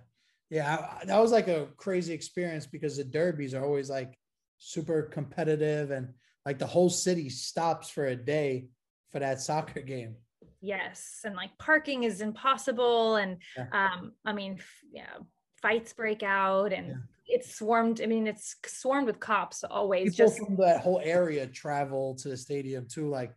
yeah, 0.49 0.99
that 1.05 1.19
was 1.19 1.31
like 1.31 1.47
a 1.47 1.67
crazy 1.77 2.13
experience 2.13 2.65
because 2.65 2.97
the 2.97 3.03
derbies 3.03 3.53
are 3.53 3.63
always 3.63 3.89
like 3.89 4.17
super 4.57 5.03
competitive 5.03 5.91
and 5.91 6.09
like 6.45 6.57
the 6.57 6.65
whole 6.65 6.89
city 6.89 7.29
stops 7.29 7.89
for 7.89 8.05
a 8.05 8.15
day 8.15 8.67
for 9.11 9.19
that 9.19 9.41
soccer 9.41 9.81
game. 9.81 10.15
Yes, 10.61 11.19
and 11.23 11.35
like 11.35 11.51
parking 11.59 12.03
is 12.03 12.21
impossible, 12.21 13.17
and 13.17 13.37
yeah. 13.55 13.67
um, 13.71 14.13
I 14.25 14.33
mean, 14.33 14.59
yeah, 14.91 15.17
fights 15.61 15.93
break 15.93 16.23
out, 16.23 16.73
and 16.73 16.87
yeah. 16.87 16.95
it's 17.27 17.55
swarmed. 17.55 18.01
I 18.01 18.07
mean, 18.07 18.25
it's 18.25 18.55
swarmed 18.65 19.07
with 19.07 19.19
cops 19.19 19.63
always. 19.63 20.11
People 20.11 20.27
just 20.27 20.39
from 20.39 20.55
that 20.57 20.81
whole 20.81 21.01
area 21.03 21.45
travel 21.45 22.15
to 22.15 22.29
the 22.29 22.37
stadium 22.37 22.87
too, 22.89 23.09
like 23.09 23.33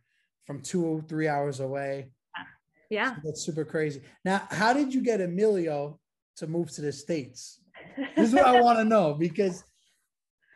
from 0.47 0.61
two 0.61 1.03
three 1.07 1.27
hours 1.27 1.59
away. 1.59 2.11
Yeah, 2.89 3.15
so 3.15 3.21
that's 3.23 3.41
super 3.41 3.65
crazy. 3.65 4.01
Now, 4.25 4.41
how 4.49 4.73
did 4.73 4.93
you 4.93 5.01
get 5.01 5.21
Emilio 5.21 5.99
to 6.37 6.47
move 6.47 6.71
to 6.71 6.81
the 6.81 6.91
states? 6.91 7.59
This 8.15 8.29
is 8.29 8.35
what 8.35 8.45
I 8.45 8.61
want 8.61 8.77
to 8.79 8.85
know 8.85 9.13
because 9.13 9.63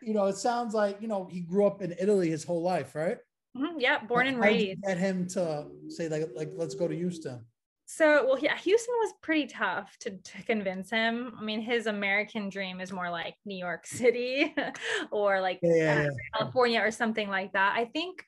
you 0.02 0.14
know 0.14 0.26
it 0.26 0.38
sounds 0.38 0.74
like 0.74 1.02
you 1.02 1.08
know 1.08 1.28
he 1.30 1.42
grew 1.42 1.66
up 1.66 1.82
in 1.82 1.94
Italy 2.00 2.30
his 2.30 2.44
whole 2.44 2.62
life, 2.62 2.96
right? 2.96 3.18
Mm-hmm, 3.58 3.80
yeah, 3.80 4.00
born 4.00 4.28
and 4.28 4.40
raised. 4.40 4.82
Get 4.86 4.98
him 4.98 5.28
to 5.30 5.68
say 5.88 6.08
like 6.08 6.30
like 6.36 6.52
let's 6.56 6.76
go 6.76 6.88
to 6.88 6.96
Houston. 6.96 7.44
So 7.88 8.26
well, 8.26 8.40
yeah, 8.40 8.58
Houston 8.58 8.96
was 9.00 9.14
pretty 9.22 9.48
tough 9.48 9.96
to, 10.00 10.12
to 10.12 10.44
convince 10.44 10.90
him. 10.90 11.34
I 11.40 11.44
mean, 11.44 11.62
his 11.62 11.86
American 11.86 12.50
dream 12.50 12.82
is 12.82 12.92
more 12.92 13.10
like 13.10 13.36
New 13.46 13.58
York 13.58 13.86
City 13.86 14.54
or 15.12 15.40
like 15.40 15.60
yeah, 15.62 16.04
yeah. 16.04 16.10
California 16.36 16.82
or 16.82 16.92
something 16.92 17.30
like 17.30 17.54
that. 17.54 17.76
I 17.78 17.86
think 17.86 18.26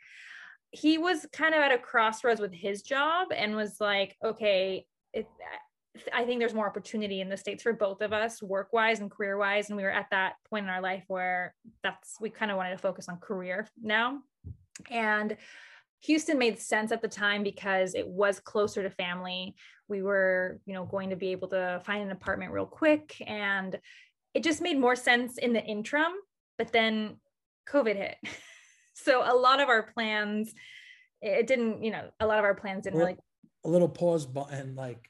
he 0.71 0.97
was 0.97 1.25
kind 1.33 1.55
of 1.55 1.61
at 1.61 1.71
a 1.71 1.77
crossroads 1.77 2.39
with 2.39 2.53
his 2.53 2.83
job 2.83 3.29
and 3.35 3.55
was 3.55 3.77
like, 3.79 4.15
okay, 4.23 4.85
it, 5.13 5.27
I 6.13 6.25
think 6.25 6.39
there's 6.39 6.53
more 6.53 6.67
opportunity 6.67 7.21
in 7.21 7.29
the 7.29 7.37
States 7.37 7.63
for 7.63 7.73
both 7.73 8.01
of 8.01 8.13
us, 8.13 8.41
work 8.41 8.73
wise 8.73 8.99
and 8.99 9.11
career 9.11 9.37
wise. 9.37 9.69
And 9.69 9.77
we 9.77 9.83
were 9.83 9.91
at 9.91 10.07
that 10.11 10.33
point 10.49 10.65
in 10.65 10.69
our 10.69 10.81
life 10.81 11.03
where 11.07 11.53
that's, 11.83 12.17
we 12.19 12.29
kind 12.29 12.51
of 12.51 12.57
wanted 12.57 12.71
to 12.71 12.77
focus 12.77 13.09
on 13.09 13.17
career 13.17 13.67
now. 13.81 14.19
And 14.89 15.37
Houston 16.03 16.37
made 16.37 16.59
sense 16.59 16.91
at 16.91 17.01
the 17.01 17.07
time 17.07 17.43
because 17.43 17.95
it 17.95 18.07
was 18.07 18.39
closer 18.39 18.83
to 18.83 18.89
family. 18.89 19.55
We 19.87 20.01
were, 20.01 20.59
you 20.65 20.73
know, 20.73 20.85
going 20.85 21.09
to 21.09 21.15
be 21.15 21.31
able 21.31 21.47
to 21.49 21.81
find 21.85 22.03
an 22.03 22.11
apartment 22.11 22.51
real 22.51 22.65
quick. 22.65 23.15
And 23.25 23.77
it 24.33 24.43
just 24.43 24.61
made 24.61 24.79
more 24.79 24.95
sense 24.95 25.37
in 25.37 25.53
the 25.53 25.63
interim. 25.63 26.13
But 26.57 26.71
then 26.71 27.17
COVID 27.69 27.95
hit. 27.95 28.15
so 28.93 29.23
a 29.25 29.35
lot 29.35 29.59
of 29.59 29.69
our 29.69 29.83
plans, 29.83 30.53
it 31.21 31.47
didn't, 31.47 31.83
you 31.83 31.91
know, 31.91 32.09
a 32.19 32.27
lot 32.27 32.39
of 32.39 32.45
our 32.45 32.55
plans 32.55 32.83
didn't 32.83 32.99
really 32.99 33.17
a 33.67 33.69
little 33.69 33.89
pause 33.89 34.25
button, 34.25 34.75
like 34.75 35.09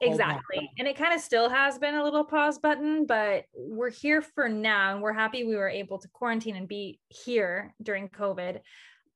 exactly. 0.00 0.70
And 0.78 0.86
it 0.86 0.96
kind 0.96 1.14
of 1.14 1.20
still 1.20 1.48
has 1.48 1.78
been 1.78 1.94
a 1.94 2.04
little 2.04 2.24
pause 2.24 2.58
button 2.58 3.06
but 3.06 3.44
we're 3.54 3.90
here 3.90 4.22
for 4.22 4.48
now 4.48 4.92
and 4.92 5.02
we're 5.02 5.12
happy 5.12 5.44
we 5.44 5.56
were 5.56 5.68
able 5.68 5.98
to 5.98 6.08
quarantine 6.08 6.56
and 6.56 6.68
be 6.68 7.00
here 7.08 7.74
during 7.82 8.08
covid. 8.08 8.60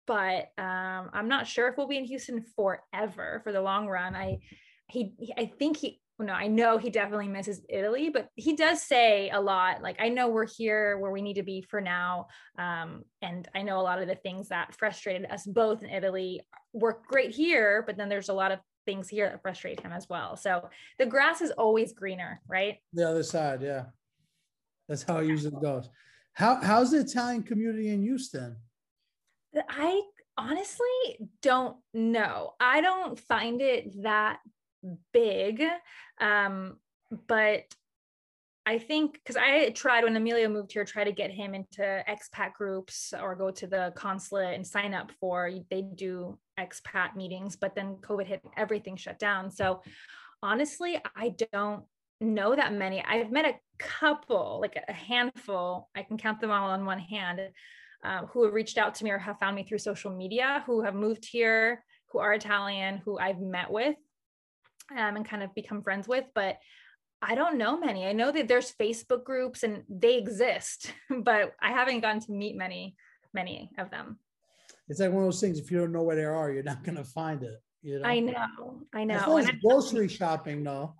But 0.06 0.48
um, 0.58 1.10
i'm 1.12 1.28
not 1.28 1.46
sure 1.46 1.68
if 1.68 1.76
we'll 1.76 1.86
be 1.86 1.98
in 1.98 2.04
houston 2.04 2.44
forever 2.56 3.40
for 3.44 3.52
the 3.52 3.60
long 3.60 3.86
run. 3.88 4.14
I 4.14 4.38
he 4.90 5.14
i 5.38 5.46
think 5.46 5.76
he 5.76 6.00
no 6.18 6.32
i 6.32 6.46
know 6.46 6.76
he 6.76 6.90
definitely 6.90 7.28
misses 7.28 7.62
italy 7.68 8.10
but 8.10 8.28
he 8.34 8.54
does 8.54 8.82
say 8.82 9.30
a 9.30 9.40
lot 9.40 9.82
like 9.82 9.96
i 10.00 10.08
know 10.08 10.28
we're 10.28 10.46
here 10.46 10.98
where 10.98 11.10
we 11.10 11.22
need 11.22 11.34
to 11.34 11.42
be 11.42 11.62
for 11.62 11.80
now. 11.80 12.26
Um, 12.58 13.04
and 13.22 13.48
i 13.54 13.62
know 13.62 13.80
a 13.80 13.82
lot 13.82 14.02
of 14.02 14.08
the 14.08 14.16
things 14.16 14.48
that 14.48 14.74
frustrated 14.76 15.30
us 15.30 15.46
both 15.46 15.82
in 15.82 15.90
italy 15.90 16.42
work 16.72 17.06
great 17.06 17.30
here 17.30 17.82
but 17.86 17.96
then 17.96 18.08
there's 18.08 18.28
a 18.28 18.34
lot 18.34 18.52
of 18.52 18.58
things 18.90 19.08
here 19.08 19.28
that 19.28 19.40
frustrate 19.40 19.78
him 19.78 19.92
as 19.92 20.08
well. 20.08 20.36
So 20.36 20.68
the 20.98 21.06
grass 21.06 21.40
is 21.40 21.52
always 21.52 21.92
greener, 21.92 22.40
right? 22.48 22.78
The 22.92 23.08
other 23.08 23.22
side, 23.22 23.62
yeah. 23.62 23.84
That's 24.88 25.04
how 25.04 25.18
it 25.18 25.28
usually 25.28 25.60
goes. 25.60 25.88
How 26.32 26.60
how's 26.60 26.90
the 26.90 26.98
Italian 26.98 27.44
community 27.44 27.90
in 27.90 28.02
Houston? 28.02 28.56
I 29.68 30.02
honestly 30.36 31.28
don't 31.40 31.76
know. 31.94 32.54
I 32.58 32.80
don't 32.80 33.18
find 33.18 33.60
it 33.60 34.02
that 34.02 34.40
big. 35.12 35.62
Um, 36.20 36.78
but 37.28 37.62
I 38.66 38.78
think 38.78 39.14
because 39.14 39.36
I 39.36 39.70
tried 39.70 40.04
when 40.04 40.16
Emilio 40.16 40.48
moved 40.48 40.72
here, 40.72 40.84
try 40.84 41.04
to 41.04 41.12
get 41.12 41.30
him 41.30 41.54
into 41.54 41.82
expat 42.08 42.54
groups 42.54 43.14
or 43.20 43.36
go 43.36 43.50
to 43.52 43.66
the 43.66 43.92
consulate 43.94 44.54
and 44.54 44.66
sign 44.66 44.94
up 44.94 45.12
for. 45.20 45.50
They 45.70 45.82
do 45.82 46.38
expat 46.60 47.16
meetings, 47.16 47.56
but 47.56 47.74
then 47.74 47.96
COVID 48.00 48.26
hit, 48.26 48.42
everything 48.56 48.96
shut 48.96 49.18
down. 49.18 49.50
So 49.50 49.82
honestly, 50.42 50.98
I 51.16 51.34
don't 51.52 51.84
know 52.20 52.54
that 52.54 52.72
many. 52.72 53.02
I've 53.04 53.32
met 53.32 53.46
a 53.46 53.58
couple, 53.78 54.58
like 54.60 54.76
a 54.88 54.92
handful. 54.92 55.88
I 55.96 56.02
can 56.02 56.18
count 56.18 56.40
them 56.40 56.50
all 56.50 56.70
on 56.70 56.84
one 56.84 57.00
hand. 57.00 57.40
Uh, 58.02 58.24
who 58.28 58.44
have 58.44 58.54
reached 58.54 58.78
out 58.78 58.94
to 58.94 59.04
me 59.04 59.10
or 59.10 59.18
have 59.18 59.38
found 59.38 59.54
me 59.54 59.62
through 59.62 59.76
social 59.76 60.10
media, 60.10 60.62
who 60.64 60.80
have 60.80 60.94
moved 60.94 61.22
here, 61.30 61.84
who 62.06 62.18
are 62.18 62.32
Italian, 62.32 62.96
who 63.04 63.18
I've 63.18 63.40
met 63.40 63.70
with 63.70 63.94
um, 64.90 65.16
and 65.16 65.28
kind 65.28 65.42
of 65.42 65.54
become 65.54 65.82
friends 65.82 66.08
with. 66.08 66.24
But 66.34 66.58
I 67.22 67.34
don't 67.34 67.58
know 67.58 67.78
many. 67.78 68.06
I 68.06 68.12
know 68.12 68.32
that 68.32 68.48
there's 68.48 68.72
Facebook 68.72 69.24
groups 69.24 69.62
and 69.62 69.82
they 69.88 70.16
exist, 70.16 70.92
but 71.10 71.52
I 71.60 71.72
haven't 71.72 72.00
gotten 72.00 72.20
to 72.20 72.32
meet 72.32 72.56
many, 72.56 72.96
many 73.34 73.70
of 73.78 73.90
them. 73.90 74.18
It's 74.90 74.98
like 74.98 75.12
one 75.12 75.22
of 75.22 75.28
those 75.28 75.40
things. 75.40 75.60
If 75.60 75.70
you 75.70 75.78
don't 75.78 75.92
know 75.92 76.02
where 76.02 76.16
they 76.16 76.24
are, 76.24 76.50
you're 76.50 76.64
not 76.64 76.82
going 76.82 76.96
to 76.96 77.04
find 77.04 77.44
it. 77.44 77.62
You 77.80 78.00
know? 78.00 78.08
I 78.08 78.18
know. 78.18 78.82
I 78.92 79.04
know. 79.04 79.14
As 79.14 79.22
far 79.22 79.38
as 79.38 79.50
grocery 79.62 80.08
shopping, 80.08 80.64
though. 80.64 80.96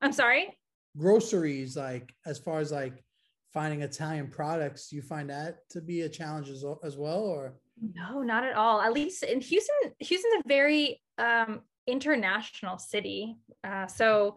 I'm 0.00 0.12
sorry. 0.12 0.56
Groceries, 0.96 1.76
like 1.76 2.14
as 2.24 2.38
far 2.38 2.60
as 2.60 2.70
like 2.70 3.04
finding 3.52 3.82
Italian 3.82 4.28
products, 4.28 4.92
you 4.92 5.02
find 5.02 5.28
that 5.28 5.68
to 5.70 5.80
be 5.80 6.02
a 6.02 6.08
challenge 6.08 6.48
as, 6.50 6.64
as 6.84 6.96
well, 6.96 7.18
or? 7.18 7.54
No, 7.94 8.22
not 8.22 8.44
at 8.44 8.54
all. 8.54 8.80
At 8.80 8.92
least 8.92 9.24
in 9.24 9.40
Houston, 9.40 9.92
Houston's 9.98 10.44
a 10.44 10.48
very 10.48 11.02
um, 11.18 11.62
international 11.88 12.78
city. 12.78 13.36
Uh, 13.64 13.88
so 13.88 14.36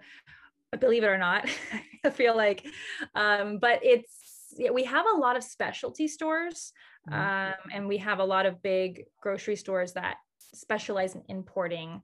believe 0.79 1.03
it 1.03 1.07
or 1.07 1.19
not 1.19 1.47
i 2.03 2.09
feel 2.09 2.35
like 2.35 2.65
um, 3.13 3.59
but 3.59 3.79
it's 3.83 4.23
yeah, 4.57 4.71
we 4.71 4.83
have 4.83 5.05
a 5.05 5.17
lot 5.17 5.37
of 5.37 5.43
specialty 5.43 6.07
stores. 6.07 6.73
Um, 7.11 7.53
and 7.73 7.87
we 7.87 7.97
have 7.97 8.19
a 8.19 8.25
lot 8.25 8.45
of 8.45 8.61
big 8.63 9.05
grocery 9.21 9.55
stores 9.55 9.93
that 9.93 10.17
specialize 10.39 11.15
in 11.15 11.23
importing 11.27 12.01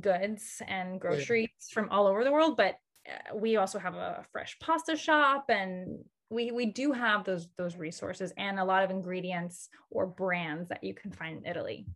goods 0.00 0.62
and 0.66 1.00
groceries 1.00 1.48
yeah. 1.48 1.74
from 1.74 1.88
all 1.90 2.06
over 2.06 2.22
the 2.22 2.30
world 2.30 2.56
but 2.56 2.76
uh, 3.08 3.36
we 3.36 3.56
also 3.56 3.78
have 3.78 3.94
a 3.94 4.24
fresh 4.30 4.56
pasta 4.60 4.96
shop 4.96 5.46
and 5.48 5.98
we 6.30 6.52
we 6.52 6.66
do 6.66 6.92
have 6.92 7.24
those 7.24 7.48
those 7.58 7.76
resources 7.76 8.32
and 8.36 8.60
a 8.60 8.64
lot 8.64 8.84
of 8.84 8.90
ingredients 8.90 9.68
or 9.90 10.06
brands 10.06 10.68
that 10.68 10.84
you 10.84 10.94
can 10.94 11.10
find 11.10 11.38
in 11.38 11.44
italy 11.44 11.86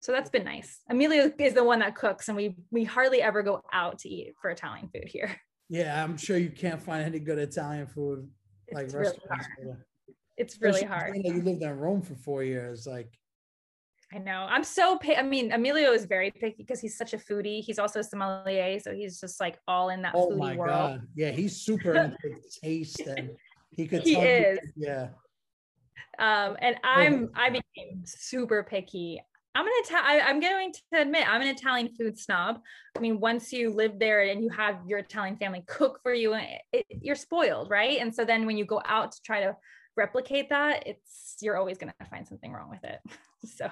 so 0.00 0.12
that's 0.12 0.30
been 0.30 0.44
nice. 0.44 0.80
Emilio 0.88 1.30
is 1.38 1.54
the 1.54 1.64
one 1.64 1.80
that 1.80 1.94
cooks, 1.94 2.28
and 2.28 2.36
we 2.36 2.56
we 2.70 2.84
hardly 2.84 3.20
ever 3.20 3.42
go 3.42 3.62
out 3.72 3.98
to 4.00 4.08
eat 4.08 4.34
for 4.40 4.50
Italian 4.50 4.88
food 4.88 5.08
here. 5.08 5.36
Yeah, 5.68 6.02
I'm 6.02 6.16
sure 6.16 6.38
you 6.38 6.50
can't 6.50 6.82
find 6.82 7.04
any 7.04 7.18
good 7.18 7.38
Italian 7.38 7.86
food 7.88 8.26
like 8.72 8.86
it's 8.86 8.94
restaurants. 8.94 9.46
Really 9.58 9.76
it's 10.38 10.60
really 10.60 10.84
hard. 10.84 11.16
You 11.16 11.42
lived 11.42 11.62
in 11.62 11.78
Rome 11.78 12.02
for 12.02 12.14
four 12.14 12.42
years, 12.42 12.86
like. 12.86 13.12
I 14.12 14.18
know. 14.18 14.46
I'm 14.48 14.64
so. 14.64 14.98
I 15.16 15.22
mean, 15.22 15.52
Emilio 15.52 15.92
is 15.92 16.06
very 16.06 16.30
picky 16.30 16.54
because 16.58 16.80
he's 16.80 16.96
such 16.96 17.12
a 17.12 17.18
foodie. 17.18 17.62
He's 17.62 17.78
also 17.78 18.00
a 18.00 18.04
sommelier, 18.04 18.80
so 18.80 18.94
he's 18.94 19.20
just 19.20 19.38
like 19.38 19.58
all 19.68 19.90
in 19.90 20.00
that 20.02 20.12
oh 20.14 20.30
foodie 20.30 20.38
my 20.38 20.56
world. 20.56 20.70
God. 20.70 21.06
Yeah, 21.14 21.30
he's 21.30 21.60
super 21.60 21.94
into 21.94 22.16
taste, 22.62 23.00
and 23.00 23.30
he 23.70 23.86
could. 23.88 24.04
He 24.04 24.16
is. 24.16 24.58
You, 24.76 24.86
yeah. 24.86 25.08
Um, 26.18 26.56
and 26.60 26.76
I'm 26.82 27.30
I 27.34 27.50
became 27.50 28.02
super 28.04 28.62
picky. 28.62 29.20
I'm 29.54 29.66
an 29.66 29.72
Italian. 29.78 30.24
I'm 30.26 30.40
going 30.40 30.72
to 30.72 31.00
admit 31.02 31.28
I'm 31.28 31.42
an 31.42 31.48
Italian 31.48 31.88
food 31.88 32.18
snob. 32.18 32.60
I 32.96 33.00
mean, 33.00 33.20
once 33.20 33.52
you 33.52 33.70
live 33.70 33.98
there 33.98 34.22
and 34.22 34.42
you 34.42 34.50
have 34.50 34.76
your 34.86 35.00
Italian 35.00 35.36
family 35.36 35.64
cook 35.66 36.00
for 36.02 36.14
you, 36.14 36.34
it, 36.34 36.62
it, 36.72 36.86
you're 37.02 37.16
spoiled, 37.16 37.68
right? 37.68 37.98
And 38.00 38.14
so 38.14 38.24
then 38.24 38.46
when 38.46 38.56
you 38.56 38.64
go 38.64 38.80
out 38.84 39.12
to 39.12 39.22
try 39.22 39.40
to 39.40 39.56
replicate 39.98 40.48
that, 40.48 40.86
it's 40.86 41.36
you're 41.40 41.58
always 41.58 41.76
going 41.76 41.92
to 42.00 42.06
find 42.06 42.26
something 42.26 42.52
wrong 42.52 42.70
with 42.70 42.84
it. 42.84 43.00
so 43.56 43.70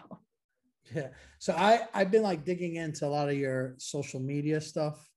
yeah. 0.94 1.08
So 1.38 1.54
I 1.54 1.86
I've 1.94 2.10
been 2.10 2.22
like 2.22 2.44
digging 2.44 2.76
into 2.76 3.06
a 3.06 3.08
lot 3.08 3.28
of 3.28 3.36
your 3.36 3.74
social 3.78 4.20
media 4.20 4.60
stuff, 4.60 5.08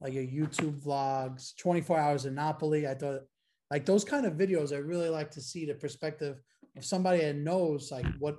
like 0.00 0.12
your 0.12 0.24
YouTube 0.24 0.80
vlogs, 0.82 1.56
24 1.56 1.98
hours 1.98 2.26
in 2.26 2.34
Napoli. 2.34 2.86
I 2.86 2.94
thought 2.94 3.22
like 3.70 3.84
those 3.84 4.04
kind 4.04 4.26
of 4.26 4.34
videos. 4.34 4.72
I 4.72 4.78
really 4.78 5.08
like 5.08 5.30
to 5.32 5.40
see 5.40 5.66
the 5.66 5.74
perspective 5.74 6.40
of 6.76 6.84
somebody 6.84 7.20
that 7.20 7.36
knows 7.36 7.90
like 7.90 8.06
what 8.18 8.38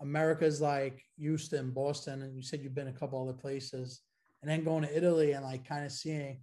America's 0.00 0.60
like 0.60 1.02
Houston, 1.18 1.70
Boston, 1.70 2.22
and 2.22 2.36
you 2.36 2.42
said 2.42 2.60
you've 2.62 2.74
been 2.74 2.88
a 2.88 2.92
couple 2.92 3.22
other 3.22 3.38
places, 3.38 4.02
and 4.42 4.50
then 4.50 4.64
going 4.64 4.82
to 4.82 4.96
Italy 4.96 5.32
and 5.32 5.44
like 5.44 5.66
kind 5.66 5.84
of 5.84 5.92
seeing, 5.92 6.40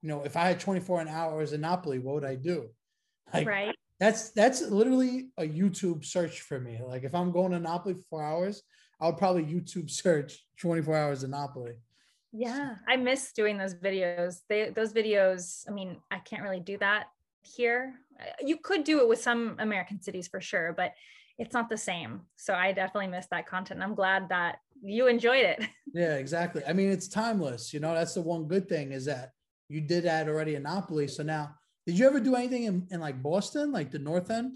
you 0.00 0.08
know, 0.08 0.22
if 0.22 0.36
I 0.36 0.46
had 0.46 0.60
24 0.60 1.08
hours 1.08 1.52
in 1.52 1.60
Napoli, 1.60 1.98
what 1.98 2.14
would 2.14 2.24
I 2.24 2.36
do? 2.36 2.68
Like, 3.32 3.46
right. 3.46 3.74
That's 4.00 4.30
that's 4.30 4.62
literally 4.62 5.28
a 5.38 5.44
YouTube 5.44 6.04
search 6.04 6.40
for 6.40 6.58
me. 6.58 6.80
Like 6.84 7.04
if 7.04 7.14
I'm 7.14 7.30
going 7.30 7.52
to 7.52 7.60
Napoli 7.60 7.94
for 7.94 8.02
four 8.10 8.24
hours, 8.24 8.62
I 9.00 9.06
would 9.06 9.18
probably 9.18 9.44
YouTube 9.44 9.90
search 9.90 10.44
24 10.58 10.96
hours 10.96 11.24
in 11.24 11.30
Napoli. 11.30 11.74
Yeah, 12.32 12.74
I 12.88 12.96
miss 12.96 13.32
doing 13.32 13.56
those 13.58 13.74
videos. 13.74 14.40
They 14.48 14.70
those 14.70 14.92
videos. 14.92 15.64
I 15.68 15.72
mean, 15.72 15.98
I 16.10 16.18
can't 16.18 16.42
really 16.42 16.60
do 16.60 16.76
that 16.78 17.06
here. 17.42 17.94
Uh, 18.20 18.24
you 18.44 18.56
could 18.56 18.84
do 18.84 19.00
it 19.00 19.08
with 19.08 19.20
some 19.20 19.56
American 19.58 20.02
cities 20.02 20.26
for 20.26 20.40
sure, 20.40 20.74
but 20.76 20.94
it's 21.38 21.52
not 21.52 21.68
the 21.68 21.76
same. 21.76 22.22
So 22.36 22.54
I 22.54 22.72
definitely 22.72 23.08
miss 23.08 23.26
that 23.30 23.46
content. 23.46 23.82
I'm 23.82 23.94
glad 23.94 24.28
that 24.30 24.58
you 24.82 25.06
enjoyed 25.06 25.44
it. 25.44 25.62
Yeah, 25.96 26.16
exactly. 26.16 26.60
I 26.66 26.72
mean, 26.72 26.90
it's 26.90 27.06
timeless. 27.06 27.72
You 27.72 27.78
know, 27.78 27.94
that's 27.94 28.14
the 28.14 28.20
one 28.20 28.48
good 28.48 28.68
thing 28.68 28.90
is 28.90 29.04
that 29.04 29.30
you 29.68 29.80
did 29.80 30.02
that 30.06 30.28
already 30.28 30.56
in 30.56 30.64
Napoli. 30.64 31.06
So 31.06 31.22
now, 31.22 31.54
did 31.86 31.98
you 31.98 32.06
ever 32.06 32.20
do 32.20 32.34
anything 32.34 32.64
in, 32.64 32.86
in 32.90 33.00
like 33.00 33.22
Boston, 33.22 33.72
like 33.72 33.90
the 33.90 33.98
North 33.98 34.30
End? 34.30 34.54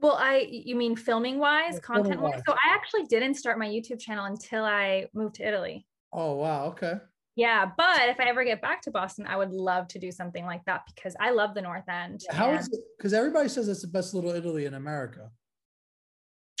Well, 0.00 0.16
I, 0.18 0.46
you 0.50 0.76
mean 0.76 0.96
filming 0.96 1.38
wise, 1.38 1.74
yeah, 1.74 1.80
content 1.80 2.20
wise? 2.20 2.42
So 2.46 2.52
I 2.52 2.74
actually 2.74 3.04
didn't 3.04 3.34
start 3.34 3.58
my 3.58 3.66
YouTube 3.66 4.00
channel 4.00 4.26
until 4.26 4.64
I 4.64 5.06
moved 5.14 5.36
to 5.36 5.48
Italy. 5.48 5.86
Oh, 6.12 6.34
wow. 6.34 6.66
Okay. 6.66 6.94
Yeah, 7.36 7.70
but 7.76 8.08
if 8.08 8.20
I 8.20 8.24
ever 8.24 8.44
get 8.44 8.62
back 8.62 8.82
to 8.82 8.90
Boston, 8.90 9.26
I 9.26 9.36
would 9.36 9.50
love 9.50 9.88
to 9.88 9.98
do 9.98 10.12
something 10.12 10.44
like 10.44 10.64
that 10.66 10.82
because 10.94 11.16
I 11.18 11.30
love 11.30 11.54
the 11.54 11.62
North 11.62 11.88
End. 11.88 12.20
How 12.30 12.50
and... 12.50 12.60
is 12.60 12.68
it? 12.68 12.80
Because 12.96 13.12
everybody 13.12 13.48
says 13.48 13.68
it's 13.68 13.82
the 13.82 13.88
best 13.88 14.14
little 14.14 14.30
Italy 14.30 14.66
in 14.66 14.74
America. 14.74 15.30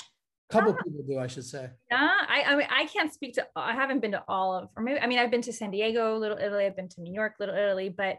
A 0.00 0.52
couple 0.52 0.72
yeah. 0.72 0.82
people 0.84 1.04
do, 1.06 1.18
I 1.18 1.26
should 1.26 1.44
say. 1.44 1.70
Yeah, 1.90 2.10
I, 2.28 2.44
I 2.46 2.56
mean, 2.56 2.66
I 2.70 2.86
can't 2.86 3.12
speak 3.12 3.34
to. 3.34 3.46
I 3.54 3.72
haven't 3.72 4.00
been 4.00 4.12
to 4.12 4.24
all 4.26 4.54
of, 4.54 4.68
or 4.76 4.82
maybe 4.82 5.00
I 5.00 5.06
mean, 5.06 5.18
I've 5.18 5.30
been 5.30 5.42
to 5.42 5.52
San 5.52 5.70
Diego, 5.70 6.16
Little 6.16 6.38
Italy. 6.38 6.66
I've 6.66 6.76
been 6.76 6.88
to 6.88 7.00
New 7.00 7.14
York, 7.14 7.34
Little 7.38 7.54
Italy, 7.54 7.88
but 7.88 8.16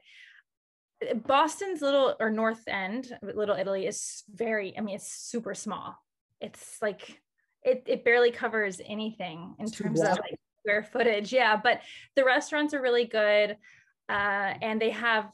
Boston's 1.26 1.82
little 1.82 2.16
or 2.20 2.30
North 2.30 2.64
End, 2.68 3.18
Little 3.22 3.56
Italy 3.56 3.86
is 3.88 4.24
very. 4.34 4.78
I 4.78 4.82
mean, 4.82 4.96
it's 4.96 5.12
super 5.12 5.54
small. 5.54 5.96
It's 6.42 6.78
like 6.82 7.22
it, 7.64 7.84
it 7.88 8.04
barely 8.04 8.32
covers 8.32 8.82
anything 8.86 9.56
in 9.60 9.70
terms 9.70 10.02
of 10.02 10.20
like 10.20 10.40
square 10.62 10.84
footage. 10.84 11.34
Yeah, 11.34 11.60
but 11.62 11.82
the 12.16 12.24
restaurants 12.24 12.74
are 12.74 12.82
really 12.82 13.06
good. 13.06 13.58
Uh, 14.08 14.54
and 14.62 14.82
they 14.82 14.92
have 14.92 15.32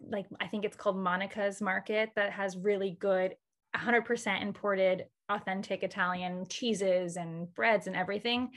like 0.00 0.26
I 0.40 0.46
think 0.46 0.64
it's 0.64 0.76
called 0.76 0.96
Monica's 0.96 1.60
Market 1.60 2.10
that 2.16 2.32
has 2.32 2.56
really 2.56 2.96
good 3.00 3.34
100% 3.74 4.42
imported 4.42 5.06
authentic 5.28 5.82
Italian 5.82 6.46
cheeses 6.48 7.16
and 7.16 7.52
breads 7.54 7.86
and 7.86 7.96
everything. 7.96 8.50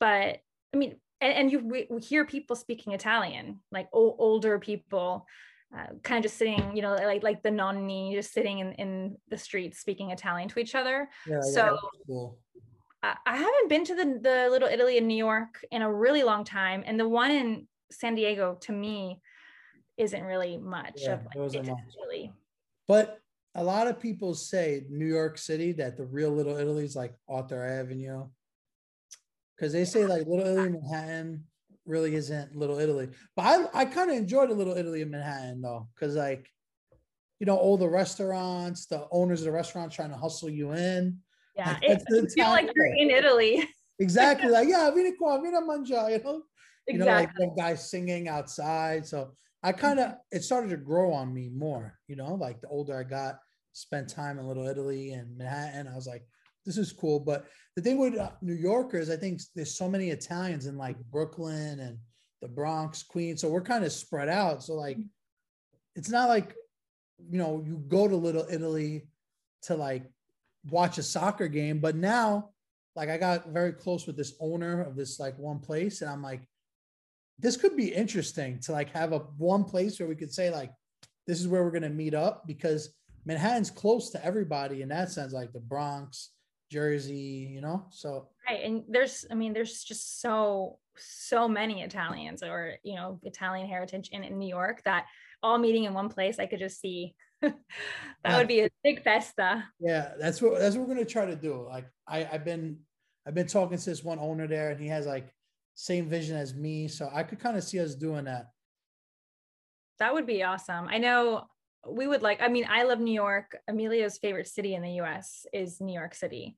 But 0.00 0.40
I 0.74 0.76
mean, 0.76 0.96
and, 1.20 1.32
and 1.32 1.52
you 1.52 1.60
we, 1.60 1.86
we 1.88 2.00
hear 2.00 2.24
people 2.24 2.56
speaking 2.56 2.92
Italian, 2.92 3.60
like 3.70 3.88
o- 3.92 4.16
older 4.18 4.58
people, 4.58 5.26
uh, 5.74 5.86
kind 6.02 6.18
of 6.18 6.22
just 6.22 6.38
sitting, 6.38 6.74
you 6.74 6.82
know, 6.82 6.94
like 6.94 7.22
like 7.22 7.42
the 7.42 7.50
nonni 7.50 8.14
just 8.14 8.32
sitting 8.32 8.58
in, 8.60 8.72
in 8.72 9.16
the 9.28 9.38
streets 9.38 9.78
speaking 9.78 10.10
Italian 10.10 10.48
to 10.48 10.58
each 10.58 10.74
other. 10.74 11.08
Yeah, 11.26 11.40
so 11.40 11.78
cool. 12.06 12.38
I, 13.02 13.16
I 13.26 13.36
haven't 13.36 13.68
been 13.68 13.84
to 13.84 13.94
the 13.94 14.18
the 14.22 14.48
Little 14.50 14.68
Italy 14.68 14.98
in 14.98 15.06
New 15.06 15.16
York 15.16 15.64
in 15.70 15.82
a 15.82 15.92
really 15.92 16.22
long 16.22 16.44
time, 16.44 16.82
and 16.86 16.98
the 16.98 17.08
one 17.08 17.30
in 17.30 17.66
San 17.90 18.14
Diego 18.14 18.58
to 18.62 18.72
me 18.72 19.20
isn't 19.96 20.22
really 20.22 20.56
much 20.58 20.94
yeah, 20.98 21.14
of 21.14 21.20
like, 21.34 21.54
Italy. 21.54 22.32
But 22.86 23.18
a 23.54 23.64
lot 23.64 23.86
of 23.86 23.98
people 23.98 24.34
say 24.34 24.84
New 24.90 25.06
York 25.06 25.38
City 25.38 25.72
that 25.72 25.96
the 25.96 26.04
real 26.04 26.30
Little 26.30 26.56
Italy 26.56 26.84
is 26.84 26.94
like 26.94 27.14
Arthur 27.28 27.64
Avenue. 27.64 28.26
Because 29.56 29.72
they 29.72 29.86
say 29.86 30.04
like 30.04 30.26
Little 30.26 30.46
Italy 30.46 30.68
Manhattan 30.68 31.44
really 31.86 32.14
isn't 32.14 32.56
Little 32.56 32.78
Italy. 32.78 33.08
But 33.34 33.42
I, 33.42 33.80
I 33.80 33.84
kind 33.84 34.10
of 34.10 34.16
enjoyed 34.16 34.50
a 34.50 34.54
Little 34.54 34.76
Italy 34.76 35.02
in 35.02 35.10
Manhattan 35.10 35.62
though. 35.62 35.88
Cause 35.98 36.16
like, 36.16 36.50
you 37.38 37.46
know, 37.46 37.56
all 37.56 37.76
the 37.76 37.88
restaurants, 37.88 38.86
the 38.86 39.06
owners 39.10 39.40
of 39.40 39.46
the 39.46 39.52
restaurants 39.52 39.94
trying 39.94 40.10
to 40.10 40.16
hustle 40.16 40.50
you 40.50 40.72
in. 40.72 41.18
Yeah, 41.54 41.72
like, 41.72 41.82
it, 41.82 42.02
you 42.08 42.28
feel 42.28 42.48
like 42.48 42.70
you're 42.74 42.86
in 42.86 43.10
Italy. 43.10 43.68
exactly. 43.98 44.50
Like, 44.50 44.68
yeah, 44.68 44.90
vini 44.90 45.12
qua, 45.12 45.38
vini 45.40 45.56
mangia, 45.58 46.10
you 46.10 46.22
know? 46.22 46.42
Exactly. 46.88 46.92
You 46.92 46.98
know, 46.98 47.06
like 47.06 47.34
the 47.34 47.54
guys 47.56 47.90
singing 47.90 48.28
outside. 48.28 49.06
So 49.06 49.32
I 49.62 49.72
kind 49.72 49.98
of 49.98 50.14
it 50.30 50.44
started 50.44 50.70
to 50.70 50.76
grow 50.76 51.12
on 51.12 51.32
me 51.34 51.50
more, 51.52 51.98
you 52.08 52.16
know, 52.16 52.34
like 52.34 52.60
the 52.60 52.68
older 52.68 52.98
I 52.98 53.02
got, 53.02 53.38
spent 53.72 54.08
time 54.08 54.38
in 54.38 54.46
Little 54.46 54.66
Italy 54.66 55.12
and 55.12 55.36
Manhattan. 55.36 55.88
I 55.88 55.94
was 55.94 56.06
like, 56.06 56.26
this 56.66 56.76
is 56.76 56.92
cool. 56.92 57.20
But 57.20 57.46
the 57.76 57.82
thing 57.82 57.98
with 57.98 58.18
uh, 58.18 58.32
New 58.42 58.54
Yorkers, 58.54 59.08
I 59.08 59.16
think 59.16 59.40
there's 59.54 59.76
so 59.76 59.88
many 59.88 60.10
Italians 60.10 60.66
in 60.66 60.76
like 60.76 60.96
Brooklyn 61.10 61.80
and 61.80 61.98
the 62.42 62.48
Bronx, 62.48 63.02
Queens. 63.02 63.40
So 63.40 63.48
we're 63.48 63.62
kind 63.62 63.84
of 63.84 63.92
spread 63.92 64.28
out. 64.28 64.62
So 64.62 64.74
like, 64.74 64.98
it's 65.94 66.10
not 66.10 66.28
like, 66.28 66.54
you 67.30 67.38
know, 67.38 67.64
you 67.66 67.78
go 67.88 68.06
to 68.08 68.16
Little 68.16 68.46
Italy 68.50 69.06
to 69.62 69.74
like 69.74 70.04
watch 70.70 70.98
a 70.98 71.02
soccer 71.02 71.48
game. 71.48 71.78
But 71.78 71.96
now, 71.96 72.50
like, 72.94 73.08
I 73.08 73.18
got 73.18 73.48
very 73.50 73.72
close 73.72 74.06
with 74.06 74.16
this 74.16 74.34
owner 74.40 74.82
of 74.82 74.96
this 74.96 75.20
like 75.20 75.38
one 75.38 75.58
place, 75.58 76.00
and 76.00 76.10
I'm 76.10 76.22
like, 76.22 76.42
this 77.38 77.56
could 77.56 77.76
be 77.76 77.92
interesting 77.92 78.58
to 78.60 78.72
like 78.72 78.90
have 78.90 79.12
a 79.12 79.18
one 79.36 79.64
place 79.64 80.00
where 80.00 80.08
we 80.08 80.16
could 80.16 80.32
say 80.32 80.50
like, 80.50 80.72
this 81.26 81.40
is 81.40 81.48
where 81.48 81.62
we're 81.62 81.70
gonna 81.70 81.90
meet 81.90 82.14
up 82.14 82.46
because 82.46 82.94
Manhattan's 83.26 83.70
close 83.70 84.10
to 84.10 84.24
everybody 84.24 84.82
in 84.82 84.88
that 84.88 85.10
sense, 85.10 85.32
like 85.32 85.52
the 85.52 85.60
Bronx, 85.60 86.30
Jersey, 86.70 87.50
you 87.52 87.60
know. 87.60 87.86
So 87.90 88.28
right, 88.48 88.64
and 88.64 88.84
there's, 88.88 89.24
I 89.30 89.34
mean, 89.34 89.52
there's 89.52 89.84
just 89.84 90.20
so 90.20 90.78
so 90.98 91.46
many 91.46 91.82
Italians 91.82 92.42
or 92.42 92.74
you 92.82 92.94
know 92.94 93.20
Italian 93.22 93.68
heritage 93.68 94.08
in, 94.12 94.24
in 94.24 94.38
New 94.38 94.48
York 94.48 94.82
that 94.84 95.06
all 95.42 95.58
meeting 95.58 95.84
in 95.84 95.94
one 95.94 96.08
place. 96.08 96.38
I 96.38 96.46
could 96.46 96.58
just 96.58 96.80
see 96.80 97.14
that 97.42 97.54
yeah. 98.24 98.38
would 98.38 98.48
be 98.48 98.60
a 98.60 98.70
big 98.82 99.02
festa. 99.02 99.64
Yeah, 99.78 100.12
that's 100.18 100.40
what 100.40 100.58
that's 100.58 100.76
what 100.76 100.88
we're 100.88 100.94
gonna 100.94 101.06
try 101.06 101.26
to 101.26 101.36
do. 101.36 101.66
Like 101.68 101.86
I 102.06 102.28
I've 102.30 102.44
been 102.44 102.78
I've 103.26 103.34
been 103.34 103.46
talking 103.46 103.78
to 103.78 103.84
this 103.84 104.04
one 104.04 104.18
owner 104.18 104.46
there, 104.46 104.70
and 104.70 104.80
he 104.80 104.88
has 104.88 105.06
like 105.06 105.32
same 105.74 106.08
vision 106.08 106.36
as 106.36 106.54
me, 106.54 106.88
so 106.88 107.10
I 107.12 107.22
could 107.22 107.40
kind 107.40 107.56
of 107.56 107.64
see 107.64 107.80
us 107.80 107.94
doing 107.94 108.24
that. 108.24 108.50
That 109.98 110.12
would 110.12 110.26
be 110.26 110.42
awesome. 110.42 110.88
I 110.88 110.98
know 110.98 111.46
we 111.88 112.06
would 112.06 112.22
like, 112.22 112.40
I 112.40 112.48
mean, 112.48 112.66
I 112.68 112.84
love 112.84 113.00
New 113.00 113.14
York. 113.14 113.56
Emilio's 113.68 114.18
favorite 114.18 114.48
city 114.48 114.74
in 114.74 114.82
the 114.82 115.00
US 115.02 115.46
is 115.52 115.80
New 115.80 115.94
York 115.94 116.14
City. 116.14 116.56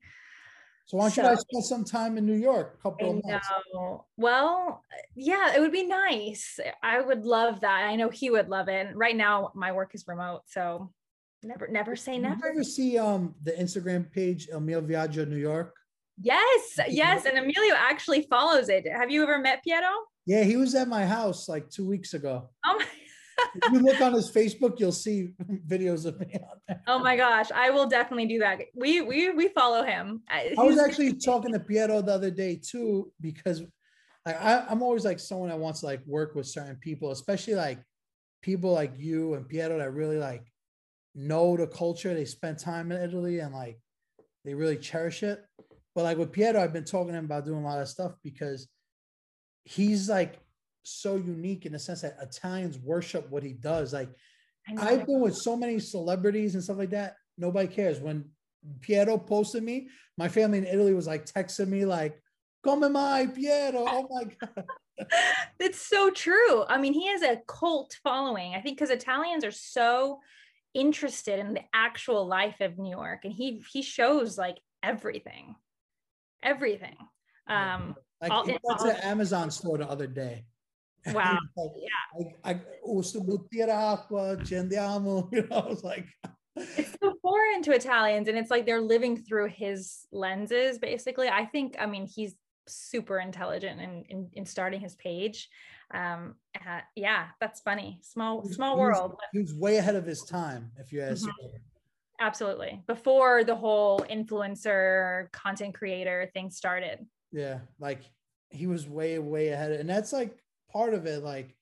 So 0.85 0.97
why 0.97 1.03
don't 1.03 1.11
so, 1.11 1.21
you 1.21 1.27
guys 1.27 1.41
spend 1.41 1.65
some 1.65 1.85
time 1.85 2.17
in 2.17 2.25
New 2.25 2.33
York? 2.33 2.79
A 2.79 2.81
couple 2.81 3.11
of 3.11 3.23
months. 3.23 3.47
Well, 4.17 4.83
yeah, 5.15 5.55
it 5.55 5.59
would 5.59 5.71
be 5.71 5.85
nice. 5.85 6.59
I 6.81 6.99
would 6.99 7.25
love 7.25 7.61
that. 7.61 7.83
I 7.83 7.95
know 7.95 8.09
he 8.09 8.31
would 8.31 8.49
love 8.49 8.69
it. 8.69 8.87
And 8.87 8.97
right 8.97 9.15
now 9.15 9.51
my 9.53 9.71
work 9.71 9.93
is 9.93 10.05
remote, 10.07 10.41
so 10.47 10.91
never 11.43 11.67
never 11.67 11.95
say 11.95 12.17
never. 12.17 12.35
Did 12.35 12.41
never. 12.41 12.53
You 12.53 12.59
ever 12.59 12.63
see 12.63 12.97
um 12.97 13.35
the 13.43 13.51
Instagram 13.51 14.11
page 14.11 14.49
Il 14.51 14.59
Mio 14.61 14.81
Viaggio 14.81 15.27
New 15.27 15.37
York? 15.37 15.75
Yes, 16.21 16.79
yes. 16.89 17.25
And 17.25 17.37
Emilio 17.37 17.75
actually 17.77 18.23
follows 18.23 18.67
it. 18.67 18.87
Have 18.87 19.11
you 19.11 19.21
ever 19.21 19.37
met 19.37 19.63
Piero? 19.63 19.91
Yeah, 20.25 20.43
he 20.43 20.57
was 20.57 20.73
at 20.75 20.87
my 20.87 21.05
house 21.05 21.47
like 21.47 21.69
two 21.69 21.87
weeks 21.87 22.15
ago. 22.15 22.49
Oh 22.65 22.77
my 22.79 22.85
if 23.55 23.71
you 23.71 23.79
look 23.79 24.01
on 24.01 24.13
his 24.13 24.31
Facebook, 24.31 24.79
you'll 24.79 24.91
see 24.91 25.33
videos 25.67 26.05
of 26.05 26.19
me 26.19 26.27
on 26.35 26.59
there. 26.67 26.81
Oh 26.87 26.99
my 26.99 27.15
gosh, 27.15 27.51
I 27.53 27.69
will 27.69 27.87
definitely 27.87 28.27
do 28.27 28.39
that. 28.39 28.59
We 28.75 29.01
we 29.01 29.31
we 29.31 29.49
follow 29.49 29.83
him. 29.83 30.21
I 30.29 30.53
was 30.57 30.79
actually 30.79 31.13
talking 31.13 31.53
to 31.53 31.59
Piero 31.59 32.01
the 32.01 32.13
other 32.13 32.31
day 32.31 32.59
too, 32.61 33.11
because 33.21 33.63
I, 34.25 34.65
I'm 34.69 34.83
always 34.83 35.05
like 35.05 35.19
someone 35.19 35.49
that 35.49 35.59
wants 35.59 35.81
to 35.81 35.87
like 35.87 36.01
work 36.05 36.35
with 36.35 36.47
certain 36.47 36.75
people, 36.75 37.11
especially 37.11 37.55
like 37.55 37.79
people 38.41 38.71
like 38.71 38.93
you 38.97 39.33
and 39.33 39.47
Piero 39.47 39.77
that 39.77 39.93
really 39.93 40.17
like 40.17 40.45
know 41.15 41.57
the 41.57 41.67
culture. 41.67 42.13
They 42.13 42.25
spend 42.25 42.59
time 42.59 42.91
in 42.91 43.01
Italy 43.01 43.39
and 43.39 43.53
like 43.53 43.79
they 44.45 44.53
really 44.53 44.77
cherish 44.77 45.23
it. 45.23 45.43
But 45.95 46.03
like 46.03 46.17
with 46.17 46.31
Piero, 46.31 46.61
I've 46.61 46.73
been 46.73 46.85
talking 46.85 47.13
to 47.13 47.19
him 47.19 47.25
about 47.25 47.45
doing 47.45 47.63
a 47.63 47.67
lot 47.67 47.81
of 47.81 47.89
stuff 47.89 48.13
because 48.23 48.67
he's 49.63 50.09
like 50.09 50.39
so 50.83 51.15
unique 51.15 51.65
in 51.65 51.73
the 51.73 51.79
sense 51.79 52.01
that 52.01 52.17
Italians 52.21 52.77
worship 52.79 53.29
what 53.29 53.43
he 53.43 53.53
does. 53.53 53.93
Like 53.93 54.09
I've 54.77 55.05
been 55.05 55.21
with 55.21 55.35
so 55.35 55.55
many 55.55 55.79
celebrities 55.79 56.55
and 56.55 56.63
stuff 56.63 56.77
like 56.77 56.91
that. 56.91 57.15
Nobody 57.37 57.67
cares. 57.67 57.99
When 57.99 58.25
Piero 58.81 59.17
posted 59.17 59.63
me, 59.63 59.89
my 60.17 60.27
family 60.27 60.59
in 60.59 60.65
Italy 60.65 60.93
was 60.93 61.07
like 61.07 61.25
texting 61.25 61.69
me 61.69 61.85
like, 61.85 62.21
"Come 62.63 62.91
mai, 62.91 63.27
Piero!" 63.27 63.85
Oh 63.87 64.07
my 64.09 64.23
god. 64.25 64.65
it's 65.59 65.81
so 65.81 66.11
true. 66.11 66.65
I 66.67 66.77
mean, 66.77 66.93
he 66.93 67.07
has 67.07 67.21
a 67.21 67.41
cult 67.47 67.97
following. 68.03 68.53
I 68.55 68.61
think 68.61 68.77
because 68.77 68.89
Italians 68.89 69.45
are 69.45 69.51
so 69.51 70.19
interested 70.73 71.39
in 71.39 71.53
the 71.53 71.63
actual 71.73 72.27
life 72.27 72.59
of 72.59 72.77
New 72.77 72.91
York, 72.91 73.21
and 73.23 73.33
he 73.33 73.63
he 73.71 73.81
shows 73.81 74.37
like 74.37 74.59
everything, 74.83 75.55
everything. 76.43 76.97
Um, 77.47 77.95
like 78.21 78.31
all, 78.31 78.45
he 78.45 78.57
went 78.61 78.79
to 78.81 79.05
Amazon 79.05 79.49
store 79.49 79.77
the 79.77 79.89
other 79.89 80.07
day. 80.07 80.45
Wow. 81.07 81.39
yeah. 81.57 82.25
I, 82.43 82.51
I, 82.51 82.61
uso 82.85 83.21
bottiglia 83.21 83.93
acqua, 83.93 84.37
ci 84.43 84.55
andiamo. 84.55 85.29
You 85.31 85.47
know, 85.49 85.57
I 85.57 85.67
was 85.67 85.83
like, 85.83 86.05
it's 86.55 86.95
so 87.01 87.13
foreign 87.21 87.61
to 87.63 87.71
Italians, 87.71 88.27
and 88.27 88.37
it's 88.37 88.51
like 88.51 88.65
they're 88.65 88.81
living 88.81 89.17
through 89.17 89.49
his 89.49 90.05
lenses, 90.11 90.77
basically. 90.77 91.29
I 91.29 91.45
think, 91.45 91.75
I 91.79 91.85
mean, 91.85 92.05
he's 92.05 92.35
super 92.67 93.19
intelligent 93.19 93.81
in, 93.81 94.03
in, 94.09 94.29
in 94.33 94.45
starting 94.45 94.79
his 94.79 94.95
page. 94.95 95.49
Um, 95.93 96.35
uh, 96.55 96.81
yeah, 96.95 97.27
that's 97.39 97.61
funny. 97.61 97.99
Small, 98.03 98.45
small 98.45 98.75
he 98.75 98.81
world. 98.81 99.15
he 99.33 99.39
was 99.39 99.53
way 99.55 99.77
ahead 99.77 99.95
of 99.95 100.05
his 100.05 100.23
time, 100.23 100.71
if 100.77 100.91
you 100.91 101.01
ask 101.01 101.23
mm-hmm. 101.23 101.47
me. 101.47 101.59
Absolutely. 102.21 102.83
Before 102.85 103.43
the 103.43 103.55
whole 103.55 103.99
influencer 104.11 105.31
content 105.31 105.73
creator 105.73 106.29
thing 106.33 106.51
started. 106.51 107.05
Yeah, 107.31 107.59
like 107.79 108.01
he 108.49 108.67
was 108.67 108.87
way, 108.87 109.17
way 109.19 109.49
ahead. 109.49 109.71
And 109.71 109.89
that's 109.89 110.11
like 110.11 110.37
part 110.71 110.93
of 110.93 111.05
it 111.05 111.23
like 111.23 111.55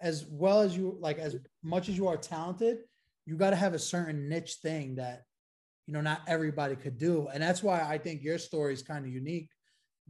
as 0.00 0.26
well 0.28 0.60
as 0.60 0.76
you 0.76 0.96
like 1.00 1.18
as 1.18 1.36
much 1.62 1.88
as 1.88 1.96
you 1.96 2.08
are 2.08 2.16
talented 2.16 2.78
you 3.26 3.36
got 3.36 3.50
to 3.50 3.56
have 3.56 3.74
a 3.74 3.78
certain 3.78 4.28
niche 4.28 4.56
thing 4.62 4.96
that 4.96 5.22
you 5.86 5.94
know 5.94 6.00
not 6.00 6.22
everybody 6.26 6.76
could 6.76 6.98
do. 6.98 7.28
And 7.32 7.42
that's 7.42 7.62
why 7.62 7.80
i 7.80 7.98
think 7.98 8.22
your 8.22 8.38
story 8.38 8.72
is 8.72 8.82
kind 8.82 9.04
of 9.04 9.12
unique 9.12 9.50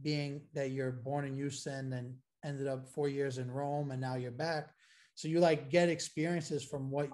being 0.01 0.41
that 0.53 0.71
you're 0.71 0.91
born 0.91 1.25
in 1.25 1.35
houston 1.35 1.93
and 1.93 2.15
ended 2.43 2.67
up 2.67 2.87
four 2.89 3.07
years 3.07 3.37
in 3.37 3.49
rome 3.49 3.91
and 3.91 4.01
now 4.01 4.15
you're 4.15 4.31
back. 4.31 4.69
So 5.15 5.27
you 5.27 5.39
like 5.39 5.69
get 5.69 5.89
experiences 5.89 6.63
from 6.63 6.89
what 6.89 7.09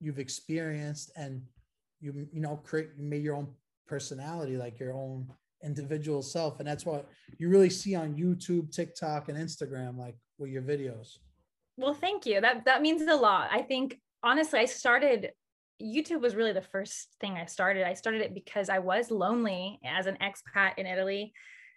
you've 0.00 0.18
experienced 0.18 1.10
and 1.16 1.42
you 2.00 2.26
you 2.32 2.40
know 2.40 2.56
create 2.56 2.90
you 2.96 3.04
made 3.04 3.22
your 3.22 3.36
own 3.36 3.48
personality 3.86 4.56
like 4.56 4.78
your 4.78 4.94
own 4.94 5.28
individual 5.64 6.22
self 6.22 6.58
and 6.58 6.68
that's 6.68 6.86
what 6.86 7.08
you 7.38 7.48
really 7.48 7.68
see 7.68 7.94
on 7.94 8.14
youtube 8.14 8.72
tiktok 8.72 9.28
and 9.28 9.36
instagram 9.36 9.98
like 9.98 10.16
with 10.40 10.50
your 10.50 10.62
videos. 10.62 11.18
Well, 11.76 11.94
thank 11.94 12.26
you. 12.26 12.40
That 12.40 12.64
that 12.64 12.82
means 12.82 13.02
a 13.02 13.14
lot. 13.14 13.50
I 13.52 13.62
think 13.62 14.00
honestly, 14.22 14.58
I 14.58 14.64
started 14.64 15.30
YouTube 15.80 16.20
was 16.20 16.34
really 16.34 16.52
the 16.52 16.60
first 16.60 17.14
thing 17.20 17.34
I 17.34 17.46
started. 17.46 17.86
I 17.86 17.94
started 17.94 18.22
it 18.22 18.34
because 18.34 18.68
I 18.68 18.80
was 18.80 19.10
lonely 19.10 19.78
as 19.84 20.06
an 20.06 20.18
expat 20.20 20.72
in 20.76 20.86
Italy. 20.86 21.32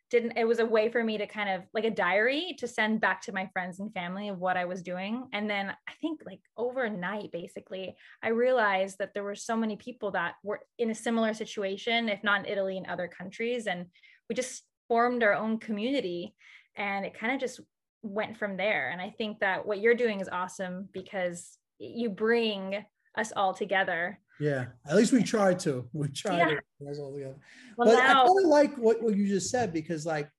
Didn't 0.10 0.38
it 0.38 0.48
was 0.48 0.60
a 0.60 0.66
way 0.66 0.90
for 0.90 1.04
me 1.04 1.18
to 1.18 1.26
kind 1.26 1.50
of 1.50 1.64
like 1.74 1.86
a 1.86 1.90
diary 1.92 2.56
to 2.60 2.68
send 2.68 3.02
back 3.02 3.22
to 3.24 3.32
my 3.32 3.50
friends 3.52 3.80
and 3.80 3.94
family 3.94 4.30
of 4.30 4.40
what 4.40 4.58
I 4.58 4.66
was 4.66 4.84
doing. 4.84 5.28
And 5.34 5.50
then 5.50 5.70
I 5.70 5.94
think 6.02 6.22
like 6.26 6.42
overnight, 6.56 7.32
basically, 7.32 7.96
I 8.22 8.30
realized 8.30 8.98
that 9.00 9.14
there 9.14 9.24
were 9.24 9.36
so 9.36 9.56
many 9.56 9.76
people 9.76 10.12
that 10.12 10.36
were 10.44 10.62
in 10.78 10.92
a 10.92 10.96
similar 10.96 11.34
situation, 11.34 12.10
if 12.10 12.24
not 12.24 12.42
in 12.42 12.52
Italy, 12.52 12.78
in 12.78 12.86
other 12.86 13.08
countries. 13.08 13.66
And 13.66 13.88
we 14.30 14.36
just 14.36 14.64
formed 14.88 15.24
our 15.24 15.34
own 15.34 15.58
community 15.58 16.36
and 16.76 17.06
it 17.06 17.18
kind 17.18 17.34
of 17.34 17.40
just 17.40 17.60
went 18.02 18.38
from 18.38 18.58
there. 18.58 18.90
And 18.92 19.02
I 19.02 19.10
think 19.18 19.40
that 19.40 19.66
what 19.66 19.80
you're 19.80 19.96
doing 19.96 20.20
is 20.20 20.30
awesome 20.30 20.90
because 20.92 21.58
you 21.80 22.10
bring 22.10 22.86
us 23.18 23.32
all 23.36 23.54
together. 23.54 24.20
Yeah, 24.40 24.66
at 24.88 24.96
least 24.96 25.12
we 25.12 25.24
tried 25.24 25.60
to. 25.60 25.88
We 25.94 26.08
tried 26.10 26.38
yeah. 26.38 26.46
to 26.94 27.02
all 27.02 27.14
together. 27.14 27.36
Well, 27.78 27.90
but 27.90 27.96
now, 27.96 28.24
I 28.24 28.26
of 28.26 28.46
like 28.46 28.76
what, 28.78 29.02
what 29.02 29.16
you 29.16 29.28
just 29.28 29.50
said 29.50 29.74
because, 29.74 30.06
like, 30.06 30.30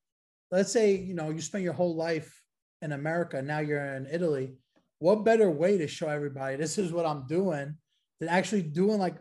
let's 0.51 0.71
say 0.71 0.95
you 0.95 1.13
know 1.13 1.29
you 1.29 1.41
spend 1.41 1.63
your 1.63 1.73
whole 1.73 1.95
life 1.95 2.41
in 2.81 2.91
America, 2.91 3.41
now 3.41 3.59
you're 3.59 3.95
in 3.95 4.07
Italy. 4.11 4.55
What 4.99 5.25
better 5.25 5.49
way 5.49 5.77
to 5.77 5.87
show 5.87 6.07
everybody 6.07 6.55
this 6.55 6.77
is 6.77 6.91
what 6.91 7.05
I'm 7.05 7.27
doing 7.27 7.75
than 8.19 8.29
actually 8.29 8.61
doing 8.61 8.99
like 8.99 9.17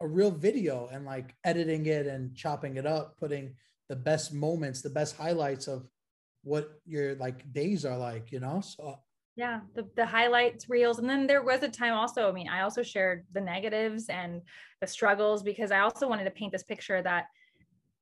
a 0.00 0.06
real 0.06 0.30
video 0.30 0.88
and 0.92 1.04
like 1.04 1.34
editing 1.44 1.86
it 1.86 2.06
and 2.06 2.34
chopping 2.34 2.76
it 2.76 2.86
up, 2.86 3.16
putting 3.18 3.54
the 3.88 3.96
best 3.96 4.32
moments, 4.32 4.82
the 4.82 4.90
best 4.90 5.16
highlights 5.16 5.68
of 5.68 5.86
what 6.42 6.80
your 6.84 7.14
like 7.16 7.50
days 7.52 7.84
are 7.84 7.96
like, 7.96 8.32
you 8.32 8.40
know? 8.40 8.60
So 8.60 8.98
yeah, 9.34 9.60
the, 9.74 9.88
the 9.96 10.04
highlights 10.04 10.68
reels. 10.68 10.98
And 10.98 11.08
then 11.08 11.26
there 11.26 11.42
was 11.42 11.62
a 11.62 11.68
time 11.68 11.94
also, 11.94 12.28
I 12.28 12.32
mean, 12.32 12.48
I 12.48 12.62
also 12.62 12.82
shared 12.82 13.24
the 13.32 13.40
negatives 13.40 14.08
and 14.08 14.42
the 14.80 14.86
struggles 14.86 15.42
because 15.42 15.70
I 15.70 15.80
also 15.80 16.08
wanted 16.08 16.24
to 16.24 16.30
paint 16.30 16.52
this 16.52 16.62
picture 16.62 17.00
that 17.02 17.26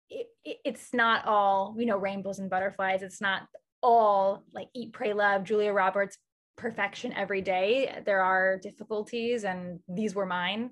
it, 0.09 0.27
it, 0.45 0.59
it's 0.65 0.93
not 0.93 1.27
all, 1.27 1.77
you 1.79 1.87
know, 1.87 1.97
rainbows 1.97 2.41
and 2.41 2.51
butterflies. 2.51 3.03
It's 3.03 3.21
not 3.21 3.43
all 3.81 4.45
like 4.53 4.69
eat, 4.75 4.93
pray, 4.93 5.13
love, 5.13 5.45
Julia 5.45 5.73
Roberts 5.73 6.19
perfection 6.57 7.13
every 7.13 7.41
day. 7.41 8.03
There 8.05 8.23
are 8.23 8.59
difficulties 8.59 9.45
and 9.45 9.79
these 9.89 10.15
were 10.15 10.27
mine. 10.27 10.71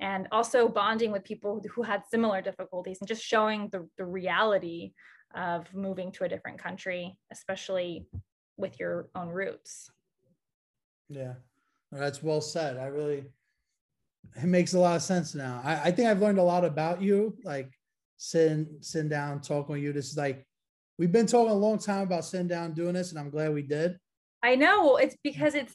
And 0.00 0.26
also 0.32 0.66
bonding 0.66 1.12
with 1.12 1.24
people 1.24 1.62
who 1.74 1.82
had 1.82 2.02
similar 2.10 2.40
difficulties 2.42 2.98
and 3.00 3.06
just 3.06 3.22
showing 3.22 3.68
the, 3.70 3.88
the 3.96 4.04
reality 4.04 4.92
of 5.34 5.72
moving 5.72 6.10
to 6.12 6.24
a 6.24 6.28
different 6.28 6.58
country, 6.58 7.16
especially 7.30 8.06
with 8.56 8.80
your 8.80 9.08
own 9.14 9.28
roots. 9.28 9.90
Yeah, 11.10 11.34
that's 11.90 12.22
well 12.22 12.40
said. 12.40 12.78
I 12.78 12.86
really, 12.86 13.24
it 14.36 14.44
makes 14.44 14.74
a 14.74 14.78
lot 14.78 14.96
of 14.96 15.02
sense 15.02 15.34
now. 15.34 15.60
I, 15.64 15.88
I 15.88 15.90
think 15.90 16.08
I've 16.08 16.22
learned 16.22 16.38
a 16.38 16.42
lot 16.42 16.64
about 16.64 17.02
you, 17.02 17.36
like 17.44 17.70
sitting, 18.16 18.66
sitting 18.80 19.08
down, 19.08 19.40
talking 19.40 19.74
with 19.74 19.82
you. 19.82 19.92
This 19.92 20.10
is 20.10 20.16
like, 20.16 20.46
we've 20.98 21.10
been 21.10 21.26
talking 21.26 21.50
a 21.50 21.54
long 21.54 21.78
time 21.78 22.02
about 22.02 22.24
sitting 22.24 22.46
down 22.46 22.74
doing 22.74 22.94
this, 22.94 23.10
and 23.10 23.18
I'm 23.18 23.30
glad 23.30 23.52
we 23.52 23.62
did. 23.62 23.98
I 24.42 24.54
know. 24.54 24.96
It's 24.96 25.16
because 25.22 25.54
it's 25.54 25.74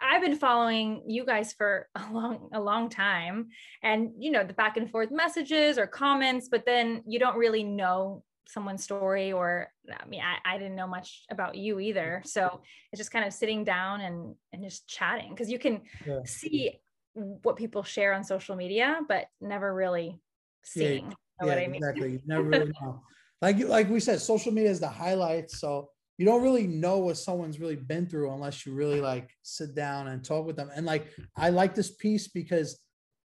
I've 0.00 0.22
been 0.22 0.36
following 0.36 1.02
you 1.08 1.26
guys 1.26 1.52
for 1.52 1.88
a 1.96 2.12
long, 2.12 2.50
a 2.52 2.60
long 2.60 2.88
time, 2.88 3.48
and 3.82 4.12
you 4.16 4.30
know 4.30 4.44
the 4.44 4.54
back 4.54 4.76
and 4.76 4.88
forth 4.88 5.10
messages 5.10 5.76
or 5.76 5.88
comments, 5.88 6.48
but 6.48 6.64
then 6.64 7.02
you 7.06 7.18
don't 7.18 7.36
really 7.36 7.64
know 7.64 8.22
someone's 8.48 8.82
story 8.82 9.30
or 9.30 9.70
i 10.00 10.06
mean 10.06 10.22
I, 10.22 10.54
I 10.54 10.58
didn't 10.58 10.74
know 10.74 10.86
much 10.86 11.24
about 11.30 11.56
you 11.56 11.78
either. 11.78 12.20
Mm-hmm. 12.20 12.28
So 12.28 12.60
it's 12.90 12.98
just 12.98 13.12
kind 13.12 13.24
of 13.24 13.32
sitting 13.32 13.62
down 13.62 14.00
and 14.00 14.34
and 14.52 14.62
just 14.62 14.88
chatting 14.88 15.30
because 15.30 15.50
you 15.50 15.58
can 15.58 15.82
yeah. 16.06 16.20
see 16.24 16.80
what 17.14 17.56
people 17.56 17.82
share 17.82 18.14
on 18.14 18.24
social 18.24 18.56
media 18.56 19.00
but 19.06 19.26
never 19.40 19.74
really 19.74 20.18
seeing 20.64 21.14
yeah, 21.42 21.46
yeah 21.46 21.52
I 21.52 21.66
mean. 21.66 21.74
exactly. 21.76 22.12
You 22.12 22.20
never 22.26 22.42
really 22.44 22.72
know. 22.80 23.02
Like 23.42 23.58
like 23.60 23.88
we 23.90 24.00
said 24.00 24.20
social 24.20 24.52
media 24.52 24.70
is 24.70 24.80
the 24.80 24.88
highlights 24.88 25.60
so 25.60 25.90
you 26.16 26.24
don't 26.24 26.42
really 26.42 26.66
know 26.66 26.98
what 26.98 27.16
someone's 27.16 27.60
really 27.60 27.76
been 27.76 28.06
through 28.06 28.32
unless 28.32 28.66
you 28.66 28.72
really 28.72 29.00
like 29.00 29.30
sit 29.42 29.74
down 29.74 30.08
and 30.08 30.24
talk 30.24 30.46
with 30.46 30.56
them. 30.56 30.70
And 30.74 30.86
like 30.86 31.06
i 31.36 31.50
like 31.50 31.74
this 31.74 31.90
piece 31.90 32.28
because 32.28 32.80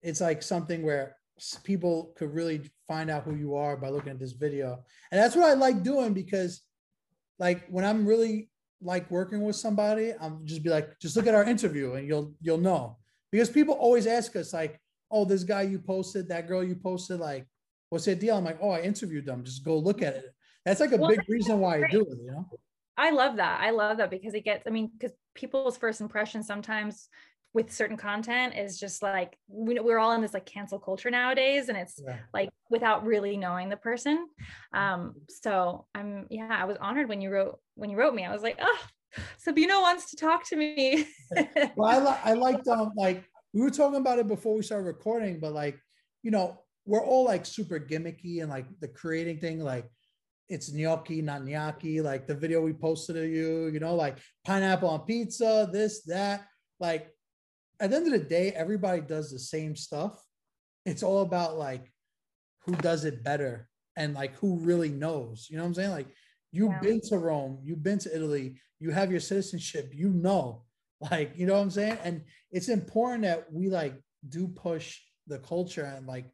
it's 0.00 0.20
like 0.20 0.42
something 0.42 0.82
where 0.82 1.16
people 1.64 2.12
could 2.16 2.32
really 2.32 2.70
find 2.86 3.10
out 3.10 3.24
who 3.24 3.34
you 3.34 3.54
are 3.54 3.76
by 3.76 3.88
looking 3.88 4.10
at 4.10 4.18
this 4.18 4.32
video. 4.32 4.84
And 5.10 5.20
that's 5.20 5.36
what 5.36 5.48
I 5.48 5.54
like 5.54 5.82
doing 5.82 6.14
because 6.14 6.62
like 7.38 7.66
when 7.68 7.84
I'm 7.84 8.06
really 8.06 8.50
like 8.80 9.10
working 9.10 9.42
with 9.44 9.56
somebody, 9.56 10.12
I'm 10.20 10.44
just 10.44 10.62
be 10.62 10.70
like, 10.70 10.98
just 11.00 11.16
look 11.16 11.26
at 11.26 11.34
our 11.34 11.44
interview 11.44 11.94
and 11.94 12.06
you'll 12.06 12.34
you'll 12.40 12.58
know. 12.58 12.96
Because 13.30 13.50
people 13.50 13.74
always 13.74 14.06
ask 14.06 14.34
us 14.36 14.52
like, 14.52 14.80
oh, 15.10 15.24
this 15.24 15.44
guy 15.44 15.62
you 15.62 15.78
posted, 15.78 16.28
that 16.28 16.48
girl 16.48 16.64
you 16.64 16.74
posted, 16.74 17.20
like, 17.20 17.46
what's 17.90 18.06
the 18.06 18.14
deal? 18.14 18.36
I'm 18.36 18.44
like, 18.44 18.58
oh, 18.60 18.70
I 18.70 18.80
interviewed 18.80 19.26
them. 19.26 19.44
Just 19.44 19.64
go 19.64 19.76
look 19.76 20.02
at 20.02 20.14
it. 20.14 20.34
That's 20.64 20.80
like 20.80 20.92
a 20.92 20.96
well, 20.96 21.10
big 21.10 21.20
reason 21.28 21.60
why 21.60 21.76
I 21.76 21.90
do 21.90 22.00
it, 22.02 22.18
you 22.22 22.30
know? 22.30 22.48
I 22.96 23.10
love 23.10 23.36
that. 23.36 23.60
I 23.60 23.70
love 23.70 23.98
that 23.98 24.10
because 24.10 24.34
it 24.34 24.44
gets, 24.44 24.66
I 24.66 24.70
mean, 24.70 24.90
because 24.98 25.16
people's 25.34 25.76
first 25.76 26.00
impression 26.00 26.42
sometimes 26.42 27.08
with 27.54 27.72
certain 27.72 27.96
content 27.96 28.54
is 28.56 28.78
just 28.78 29.02
like 29.02 29.36
we're 29.48 29.98
all 29.98 30.12
in 30.12 30.20
this 30.20 30.34
like 30.34 30.46
cancel 30.46 30.78
culture 30.78 31.10
nowadays 31.10 31.68
and 31.68 31.78
it's 31.78 32.00
yeah. 32.04 32.18
like 32.34 32.50
without 32.70 33.04
really 33.04 33.36
knowing 33.36 33.68
the 33.68 33.76
person 33.76 34.26
um 34.74 35.14
so 35.28 35.86
i'm 35.94 36.26
yeah 36.30 36.48
i 36.50 36.64
was 36.64 36.76
honored 36.80 37.08
when 37.08 37.20
you 37.20 37.30
wrote 37.30 37.58
when 37.74 37.90
you 37.90 37.96
wrote 37.96 38.14
me 38.14 38.24
i 38.24 38.32
was 38.32 38.42
like 38.42 38.58
oh 38.60 38.78
sabino 39.44 39.80
wants 39.80 40.10
to 40.10 40.16
talk 40.16 40.46
to 40.46 40.56
me 40.56 41.06
well 41.76 41.88
i, 41.88 41.98
li- 41.98 42.20
I 42.24 42.32
liked 42.34 42.68
um 42.68 42.92
like 42.96 43.24
we 43.54 43.62
were 43.62 43.70
talking 43.70 44.00
about 44.00 44.18
it 44.18 44.28
before 44.28 44.54
we 44.54 44.62
started 44.62 44.84
recording 44.84 45.40
but 45.40 45.52
like 45.52 45.78
you 46.22 46.30
know 46.30 46.60
we're 46.84 47.04
all 47.04 47.24
like 47.24 47.46
super 47.46 47.78
gimmicky 47.80 48.42
and 48.42 48.50
like 48.50 48.66
the 48.80 48.88
creating 48.88 49.38
thing 49.38 49.60
like 49.60 49.90
it's 50.48 50.72
gnocchi, 50.72 51.20
not 51.20 51.44
gnocchi. 51.44 52.00
Like 52.00 52.26
the 52.26 52.34
video 52.34 52.62
we 52.62 52.72
posted 52.72 53.18
of 53.18 53.24
you, 53.24 53.66
you 53.66 53.80
know, 53.80 53.94
like 53.94 54.16
pineapple 54.46 54.88
on 54.88 55.00
pizza, 55.00 55.68
this, 55.70 56.02
that. 56.04 56.46
Like 56.80 57.12
at 57.80 57.90
the 57.90 57.96
end 57.96 58.06
of 58.06 58.12
the 58.12 58.28
day, 58.28 58.50
everybody 58.52 59.00
does 59.00 59.30
the 59.30 59.38
same 59.38 59.76
stuff. 59.76 60.22
It's 60.84 61.02
all 61.02 61.20
about 61.22 61.58
like 61.58 61.92
who 62.64 62.74
does 62.76 63.04
it 63.04 63.24
better 63.24 63.68
and 63.96 64.14
like 64.14 64.34
who 64.36 64.58
really 64.58 64.90
knows. 64.90 65.48
You 65.50 65.56
know 65.56 65.62
what 65.62 65.68
I'm 65.68 65.74
saying? 65.74 65.90
Like 65.90 66.08
you've 66.52 66.72
yeah. 66.72 66.80
been 66.80 67.00
to 67.08 67.18
Rome, 67.18 67.58
you've 67.62 67.82
been 67.82 67.98
to 68.00 68.14
Italy, 68.14 68.60
you 68.80 68.90
have 68.90 69.10
your 69.10 69.20
citizenship, 69.20 69.92
you 69.94 70.10
know. 70.10 70.64
Like, 71.12 71.34
you 71.36 71.46
know 71.46 71.54
what 71.54 71.60
I'm 71.60 71.70
saying? 71.70 71.96
And 72.02 72.22
it's 72.50 72.68
important 72.68 73.22
that 73.22 73.52
we 73.52 73.68
like 73.68 73.94
do 74.28 74.48
push 74.48 74.98
the 75.28 75.38
culture 75.38 75.84
and 75.84 76.08
like 76.08 76.26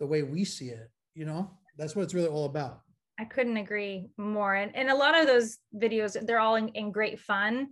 the 0.00 0.08
way 0.08 0.24
we 0.24 0.44
see 0.44 0.70
it, 0.70 0.90
you 1.14 1.24
know? 1.24 1.52
That's 1.76 1.94
what 1.94 2.02
it's 2.02 2.14
really 2.14 2.26
all 2.26 2.46
about. 2.46 2.80
I 3.20 3.26
couldn't 3.26 3.58
agree 3.58 4.10
more. 4.16 4.56
And, 4.56 4.74
and 4.74 4.90
a 4.90 4.94
lot 4.96 5.16
of 5.16 5.28
those 5.28 5.58
videos, 5.72 6.16
they're 6.26 6.40
all 6.40 6.56
in, 6.56 6.66
in 6.70 6.90
great 6.90 7.20
fun 7.20 7.68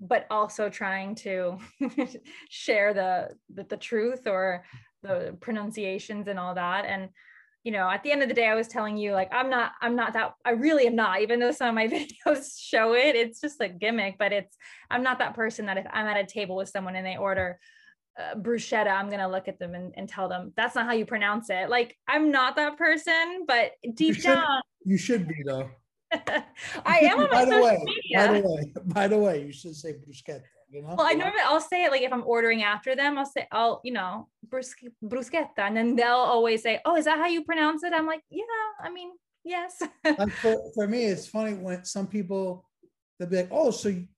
but 0.00 0.26
also 0.30 0.68
trying 0.68 1.14
to 1.14 1.58
share 2.48 2.94
the, 2.94 3.30
the, 3.52 3.64
the 3.64 3.76
truth 3.76 4.26
or 4.26 4.64
the 5.02 5.36
pronunciations 5.40 6.28
and 6.28 6.38
all 6.38 6.54
that. 6.54 6.84
And 6.84 7.10
you 7.64 7.72
know 7.72 7.88
at 7.88 8.02
the 8.02 8.12
end 8.12 8.22
of 8.22 8.28
the 8.28 8.34
day 8.34 8.46
i 8.46 8.54
was 8.54 8.68
telling 8.68 8.96
you 8.96 9.12
like 9.12 9.32
i'm 9.32 9.50
not 9.50 9.72
i'm 9.80 9.96
not 9.96 10.12
that 10.12 10.34
i 10.44 10.50
really 10.50 10.86
am 10.86 10.94
not 10.94 11.22
even 11.22 11.40
though 11.40 11.50
some 11.50 11.68
of 11.68 11.74
my 11.74 11.88
videos 12.26 12.60
show 12.60 12.94
it. 12.94 13.16
It's 13.16 13.40
just 13.40 13.60
a 13.60 13.68
gimmick 13.68 14.16
but 14.18 14.32
it's 14.32 14.56
i'm 14.90 15.02
not 15.02 15.18
that 15.18 15.34
person 15.34 15.66
that 15.66 15.78
if 15.78 15.86
i'm 15.90 16.06
at 16.06 16.18
a 16.18 16.26
table 16.26 16.56
with 16.56 16.68
someone 16.68 16.94
and 16.94 17.06
they 17.06 17.16
order 17.16 17.58
uh, 18.18 18.36
bruschetta 18.36 18.90
i'm 18.90 19.08
going 19.08 19.20
to 19.20 19.28
look 19.28 19.48
at 19.48 19.58
them 19.58 19.74
and, 19.74 19.92
and 19.96 20.08
tell 20.08 20.28
them 20.28 20.52
that's 20.56 20.76
not 20.76 20.86
how 20.86 20.92
you 20.92 21.06
pronounce 21.06 21.50
it. 21.50 21.68
Like 21.68 21.96
i'm 22.06 22.30
not 22.30 22.56
that 22.56 22.76
person 22.76 23.44
but 23.48 23.72
deep 23.94 24.18
you 24.18 24.22
down 24.22 24.60
you 24.84 24.98
should 24.98 25.26
be 25.26 25.42
though 25.44 25.70
I 26.86 26.98
am 27.00 27.20
on 27.20 27.30
my 27.30 27.44
social 27.44 27.62
way, 27.62 27.78
media. 27.84 28.16
By 28.16 28.40
the 28.40 28.48
way, 28.48 28.72
by 28.86 29.08
the 29.08 29.18
way, 29.18 29.44
you 29.44 29.52
should 29.52 29.74
say 29.76 29.94
bruschetta. 29.94 30.42
You 30.70 30.82
know? 30.82 30.94
Well, 30.96 31.06
I 31.06 31.12
normally 31.12 31.42
I'll 31.44 31.60
say 31.60 31.84
it 31.84 31.90
like 31.92 32.02
if 32.02 32.12
I'm 32.12 32.24
ordering 32.26 32.62
after 32.62 32.96
them, 32.96 33.16
I'll 33.18 33.26
say 33.26 33.46
I'll 33.52 33.80
you 33.84 33.92
know 33.92 34.28
bruschetta, 34.48 35.58
and 35.58 35.76
then 35.76 35.96
they'll 35.96 36.26
always 36.34 36.62
say, 36.62 36.80
"Oh, 36.84 36.96
is 36.96 37.04
that 37.04 37.18
how 37.18 37.26
you 37.26 37.44
pronounce 37.44 37.84
it?" 37.84 37.92
I'm 37.92 38.06
like, 38.06 38.22
"Yeah, 38.30 38.44
I 38.80 38.90
mean, 38.90 39.10
yes." 39.44 39.82
for, 40.40 40.56
for 40.74 40.88
me, 40.88 41.04
it's 41.04 41.26
funny 41.26 41.54
when 41.54 41.84
some 41.84 42.06
people 42.06 42.68
they'll 43.18 43.28
be 43.28 43.36
like, 43.36 43.48
"Oh, 43.52 43.70
so 43.70 43.90
you, 43.90 44.08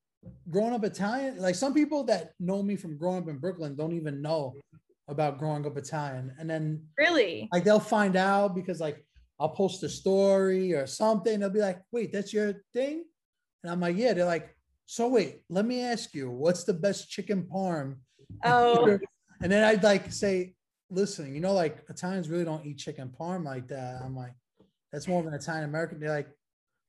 growing 0.51 0.73
up 0.73 0.85
Italian?" 0.85 1.39
Like 1.39 1.57
some 1.57 1.75
people 1.75 2.05
that 2.05 2.33
know 2.41 2.63
me 2.63 2.77
from 2.77 2.97
growing 2.97 3.23
up 3.23 3.29
in 3.29 3.39
Brooklyn 3.39 3.77
don't 3.77 3.93
even 3.93 4.23
know 4.23 4.55
about 5.09 5.39
growing 5.39 5.67
up 5.67 5.77
Italian, 5.77 6.35
and 6.39 6.49
then 6.49 6.83
really 6.99 7.49
like 7.53 7.65
they'll 7.65 7.81
find 7.81 8.17
out 8.17 8.55
because 8.55 8.81
like 8.81 9.05
I'll 9.39 9.51
post 9.51 9.83
a 9.83 9.89
story 9.89 10.73
or 10.75 10.87
something. 10.87 11.41
They'll 11.41 11.51
be 11.51 11.61
like, 11.61 11.81
wait, 11.93 12.13
that's 12.13 12.33
your 12.33 12.55
thing? 12.73 13.05
And 13.63 13.73
I'm 13.73 13.81
like, 13.81 13.97
yeah. 13.97 14.15
They're 14.15 14.25
like, 14.25 14.55
so 14.87 15.09
wait, 15.09 15.43
let 15.51 15.67
me 15.67 15.83
ask 15.83 16.15
you, 16.15 16.31
what's 16.31 16.65
the 16.65 16.73
best 16.73 17.11
chicken 17.11 17.47
parm? 17.53 17.97
Oh. 18.45 18.99
and 19.43 19.53
then 19.53 19.65
I'd 19.65 19.83
like 19.83 20.13
say, 20.13 20.55
listen, 20.91 21.35
you 21.35 21.41
know, 21.41 21.53
like 21.53 21.85
Italians 21.89 22.29
really 22.29 22.45
don't 22.45 22.65
eat 22.65 22.79
chicken 22.79 23.13
parm 23.19 23.45
like 23.45 23.69
that. 23.69 24.01
I'm 24.03 24.17
like, 24.17 24.33
that's 24.93 25.09
more 25.09 25.21
of 25.21 25.27
an 25.27 25.35
Italian 25.35 25.65
American. 25.65 26.01
They're 26.01 26.11
like, 26.11 26.29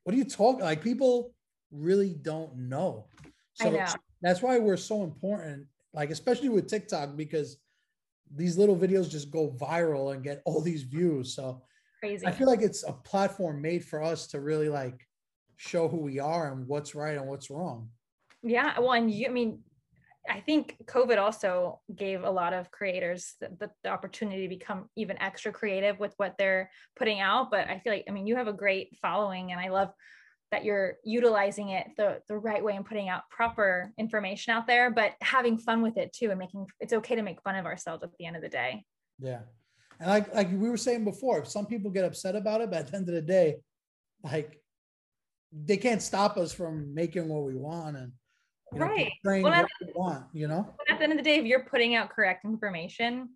what 0.03 0.13
are 0.13 0.17
you 0.17 0.25
talking? 0.25 0.61
Like 0.61 0.81
people 0.81 1.33
really 1.71 2.13
don't 2.13 2.55
know. 2.55 3.07
So 3.53 3.71
know. 3.71 3.85
that's 4.21 4.41
why 4.41 4.59
we're 4.59 4.77
so 4.77 5.03
important, 5.03 5.65
like 5.93 6.11
especially 6.11 6.49
with 6.49 6.67
TikTok, 6.67 7.17
because 7.17 7.57
these 8.33 8.57
little 8.57 8.77
videos 8.77 9.09
just 9.09 9.31
go 9.31 9.49
viral 9.59 10.13
and 10.13 10.23
get 10.23 10.41
all 10.45 10.61
these 10.61 10.83
views. 10.83 11.33
So 11.33 11.63
crazy. 11.99 12.25
I 12.25 12.31
feel 12.31 12.47
like 12.47 12.61
it's 12.61 12.83
a 12.83 12.93
platform 12.93 13.61
made 13.61 13.83
for 13.83 14.03
us 14.03 14.27
to 14.27 14.41
really 14.41 14.69
like 14.69 15.07
show 15.57 15.87
who 15.87 15.97
we 15.97 16.19
are 16.19 16.51
and 16.51 16.67
what's 16.67 16.95
right 16.95 17.17
and 17.17 17.27
what's 17.27 17.49
wrong. 17.49 17.89
Yeah. 18.43 18.79
Well, 18.79 18.93
and 18.93 19.11
you, 19.11 19.27
I 19.27 19.29
mean, 19.29 19.59
I 20.29 20.41
think 20.41 20.77
COVID 20.85 21.17
also 21.17 21.79
gave 21.95 22.23
a 22.23 22.29
lot 22.29 22.53
of 22.53 22.69
creators 22.71 23.35
the, 23.39 23.49
the, 23.59 23.71
the, 23.83 23.89
opportunity 23.89 24.43
to 24.43 24.49
become 24.49 24.89
even 24.95 25.21
extra 25.21 25.51
creative 25.51 25.99
with 25.99 26.13
what 26.17 26.35
they're 26.37 26.69
putting 26.97 27.19
out. 27.19 27.49
But 27.49 27.69
I 27.69 27.79
feel 27.79 27.93
like, 27.93 28.05
I 28.07 28.11
mean, 28.11 28.27
you 28.27 28.35
have 28.35 28.47
a 28.47 28.53
great 28.53 28.97
following, 29.01 29.51
and 29.51 29.61
I 29.61 29.69
love 29.69 29.89
that 30.51 30.63
you're 30.63 30.95
utilizing 31.03 31.69
it 31.69 31.87
the, 31.97 32.21
the 32.27 32.37
right 32.37 32.63
way 32.63 32.75
and 32.75 32.85
putting 32.85 33.09
out 33.09 33.23
proper 33.29 33.91
information 33.97 34.53
out 34.53 34.67
there, 34.67 34.91
but 34.91 35.13
having 35.21 35.57
fun 35.57 35.81
with 35.81 35.97
it 35.97 36.13
too, 36.13 36.29
and 36.29 36.39
making 36.39 36.67
it's 36.79 36.93
okay 36.93 37.15
to 37.15 37.21
make 37.21 37.41
fun 37.41 37.55
of 37.55 37.65
ourselves 37.65 38.03
at 38.03 38.11
the 38.17 38.25
end 38.25 38.35
of 38.35 38.41
the 38.41 38.49
day. 38.49 38.85
Yeah. 39.19 39.41
And 39.99 40.09
like, 40.09 40.33
like 40.33 40.51
we 40.51 40.69
were 40.69 40.77
saying 40.77 41.03
before, 41.03 41.43
some 41.45 41.65
people 41.65 41.91
get 41.91 42.05
upset 42.05 42.35
about 42.35 42.61
it, 42.61 42.69
but 42.69 42.79
at 42.79 42.91
the 42.91 42.97
end 42.97 43.09
of 43.09 43.15
the 43.15 43.21
day, 43.21 43.57
like 44.23 44.61
they 45.51 45.77
can't 45.77 46.01
stop 46.01 46.37
us 46.37 46.53
from 46.53 46.93
making 46.93 47.27
what 47.27 47.43
we 47.43 47.55
want 47.55 47.97
and 47.97 48.11
you 48.73 48.79
know, 48.79 48.85
right. 48.85 49.11
Well, 49.23 49.43
what 49.43 49.67
we 49.81 49.93
want, 49.95 50.25
you 50.33 50.47
know. 50.47 50.73
At 50.89 50.97
the 50.97 51.03
end 51.03 51.13
of 51.13 51.17
the 51.17 51.23
day, 51.23 51.37
if 51.37 51.45
you're 51.45 51.63
putting 51.63 51.95
out 51.95 52.09
correct 52.09 52.43
information, 52.43 53.29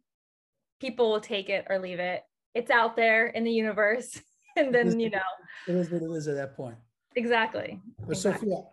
people 0.81 1.09
will 1.09 1.21
take 1.21 1.49
it 1.49 1.65
or 1.69 1.79
leave 1.79 1.99
it. 1.99 2.23
It's 2.53 2.69
out 2.69 2.95
there 2.95 3.27
in 3.27 3.43
the 3.43 3.51
universe. 3.51 4.19
And 4.57 4.75
then, 4.75 4.99
you 4.99 5.09
know, 5.09 5.21
it 5.65 5.75
is 5.75 5.89
what 5.89 6.01
it 6.01 6.11
is 6.11 6.27
at 6.27 6.35
that 6.35 6.57
point. 6.57 6.75
Exactly. 7.15 7.79
But 7.99 8.17
exactly. 8.17 8.49
Sophia, 8.49 8.63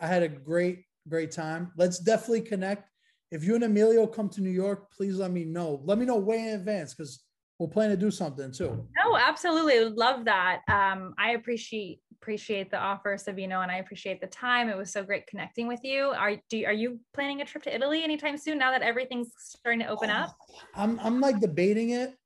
I 0.00 0.08
had 0.08 0.24
a 0.24 0.28
great, 0.28 0.82
great 1.08 1.30
time. 1.30 1.70
Let's 1.76 2.00
definitely 2.00 2.40
connect. 2.40 2.90
If 3.30 3.44
you 3.44 3.54
and 3.54 3.62
Emilio 3.62 4.08
come 4.08 4.28
to 4.30 4.40
New 4.40 4.50
York, 4.50 4.90
please 4.90 5.18
let 5.18 5.30
me 5.30 5.44
know. 5.44 5.82
Let 5.84 5.98
me 5.98 6.04
know 6.04 6.16
way 6.16 6.40
in 6.40 6.48
advance 6.48 6.94
because 6.94 7.22
we'll 7.60 7.68
plan 7.68 7.90
to 7.90 7.96
do 7.96 8.10
something 8.10 8.50
too. 8.50 8.84
No, 8.98 9.16
absolutely. 9.16 9.84
Love 9.84 10.24
that. 10.24 10.62
Um, 10.66 11.14
I 11.18 11.32
appreciate 11.32 12.00
appreciate 12.20 12.70
the 12.70 12.78
offer, 12.78 13.16
Sabino, 13.16 13.62
and 13.62 13.70
I 13.70 13.76
appreciate 13.76 14.20
the 14.20 14.26
time. 14.26 14.68
It 14.68 14.76
was 14.76 14.90
so 14.90 15.02
great 15.02 15.26
connecting 15.26 15.68
with 15.68 15.80
you. 15.84 16.06
Are 16.06 16.32
do 16.48 16.64
are 16.64 16.72
you 16.72 16.98
planning 17.14 17.42
a 17.42 17.44
trip 17.44 17.62
to 17.64 17.74
Italy 17.74 18.02
anytime 18.02 18.36
soon 18.38 18.58
now 18.58 18.70
that 18.70 18.82
everything's 18.82 19.30
starting 19.36 19.80
to 19.80 19.86
open 19.86 20.10
up? 20.10 20.34
I'm 20.74 20.98
I'm 21.00 21.20
like 21.20 21.38
debating 21.38 21.90
it. 21.90 22.16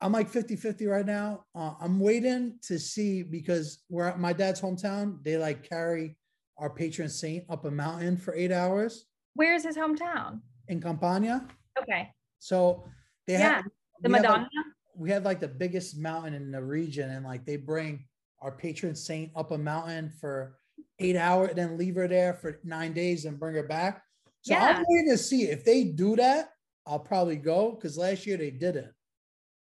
I'm 0.00 0.12
like 0.12 0.28
50 0.28 0.56
50 0.56 0.86
right 0.86 1.06
now. 1.06 1.44
Uh, 1.54 1.74
I'm 1.80 2.00
waiting 2.00 2.58
to 2.62 2.78
see 2.78 3.22
because 3.22 3.80
we're 3.90 4.06
at 4.06 4.18
my 4.18 4.32
dad's 4.32 4.60
hometown. 4.60 5.22
They 5.22 5.36
like 5.36 5.68
carry 5.68 6.16
our 6.56 6.70
patron 6.70 7.10
saint 7.10 7.44
up 7.50 7.66
a 7.66 7.70
mountain 7.70 8.16
for 8.16 8.34
eight 8.34 8.52
hours. 8.52 9.04
Where's 9.34 9.64
his 9.64 9.76
hometown? 9.76 10.40
In 10.68 10.80
Campania. 10.80 11.46
Okay. 11.80 12.10
So 12.38 12.84
they 13.26 13.34
yeah. 13.34 13.56
have 13.56 13.64
the 14.02 14.08
Madonna. 14.08 14.38
Have 14.38 14.77
we 14.98 15.10
have 15.10 15.24
like 15.24 15.40
the 15.40 15.48
biggest 15.48 15.96
mountain 15.96 16.34
in 16.34 16.50
the 16.50 16.62
region, 16.62 17.10
and 17.10 17.24
like 17.24 17.46
they 17.46 17.56
bring 17.56 18.04
our 18.42 18.52
patron 18.52 18.94
saint 18.94 19.30
up 19.36 19.52
a 19.52 19.58
mountain 19.58 20.10
for 20.20 20.58
eight 20.98 21.16
hours, 21.16 21.50
and 21.50 21.58
then 21.58 21.78
leave 21.78 21.94
her 21.94 22.08
there 22.08 22.34
for 22.34 22.58
nine 22.64 22.92
days 22.92 23.24
and 23.24 23.38
bring 23.38 23.54
her 23.54 23.62
back. 23.62 24.02
So 24.42 24.54
yeah. 24.54 24.76
I'm 24.76 24.84
waiting 24.88 25.10
to 25.10 25.18
see 25.18 25.44
if 25.44 25.64
they 25.64 25.84
do 25.84 26.16
that. 26.16 26.50
I'll 26.86 26.98
probably 26.98 27.36
go 27.36 27.72
because 27.72 27.96
last 27.96 28.26
year 28.26 28.36
they 28.36 28.50
didn't. 28.50 28.92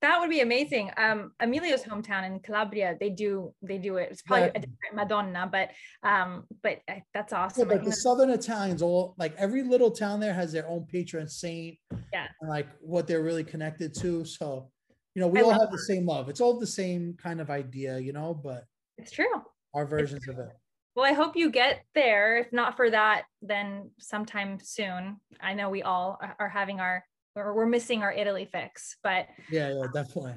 That 0.02 0.20
would 0.20 0.28
be 0.28 0.40
amazing. 0.40 0.90
Um, 0.98 1.32
Emilio's 1.40 1.82
hometown 1.82 2.26
in 2.26 2.38
Calabria, 2.40 2.96
they 3.00 3.08
do 3.10 3.54
they 3.62 3.78
do 3.78 3.96
it. 3.96 4.08
It's 4.12 4.22
probably 4.22 4.46
yeah. 4.46 4.52
a 4.54 4.60
different 4.60 4.94
Madonna, 4.94 5.48
but 5.50 5.70
um, 6.08 6.44
but 6.62 6.78
uh, 6.88 6.96
that's 7.14 7.32
awesome. 7.32 7.68
Yeah, 7.68 7.76
but 7.76 7.84
the 7.84 7.92
Southern 7.92 8.30
Italians, 8.30 8.82
all 8.82 9.14
like 9.18 9.34
every 9.36 9.62
little 9.62 9.90
town 9.90 10.20
there 10.20 10.34
has 10.34 10.52
their 10.52 10.68
own 10.68 10.86
patron 10.86 11.28
saint. 11.28 11.78
Yeah, 12.12 12.28
and 12.40 12.50
like 12.50 12.68
what 12.80 13.06
they're 13.06 13.22
really 13.22 13.42
connected 13.42 13.94
to. 13.94 14.24
So 14.24 14.70
you 15.16 15.22
know, 15.22 15.28
we 15.28 15.40
I 15.40 15.44
all 15.44 15.50
have 15.50 15.60
that. 15.60 15.72
the 15.72 15.78
same 15.78 16.04
love. 16.04 16.28
It's 16.28 16.42
all 16.42 16.60
the 16.60 16.66
same 16.66 17.14
kind 17.14 17.40
of 17.40 17.48
idea, 17.48 17.98
you 17.98 18.12
know, 18.12 18.34
but 18.34 18.66
it's 18.98 19.10
true. 19.10 19.42
Our 19.72 19.86
versions 19.86 20.28
of 20.28 20.38
it. 20.38 20.50
Well, 20.94 21.06
I 21.06 21.14
hope 21.14 21.36
you 21.36 21.50
get 21.50 21.84
there. 21.94 22.36
If 22.36 22.52
not 22.52 22.76
for 22.76 22.90
that, 22.90 23.22
then 23.40 23.90
sometime 23.98 24.58
soon. 24.62 25.16
I 25.40 25.54
know 25.54 25.70
we 25.70 25.82
all 25.82 26.20
are 26.38 26.50
having 26.50 26.80
our 26.80 27.02
or 27.34 27.54
we're 27.54 27.64
missing 27.64 28.02
our 28.02 28.12
Italy 28.12 28.46
fix, 28.52 28.98
but 29.02 29.26
yeah, 29.50 29.72
yeah, 29.72 29.86
definitely. 29.94 30.34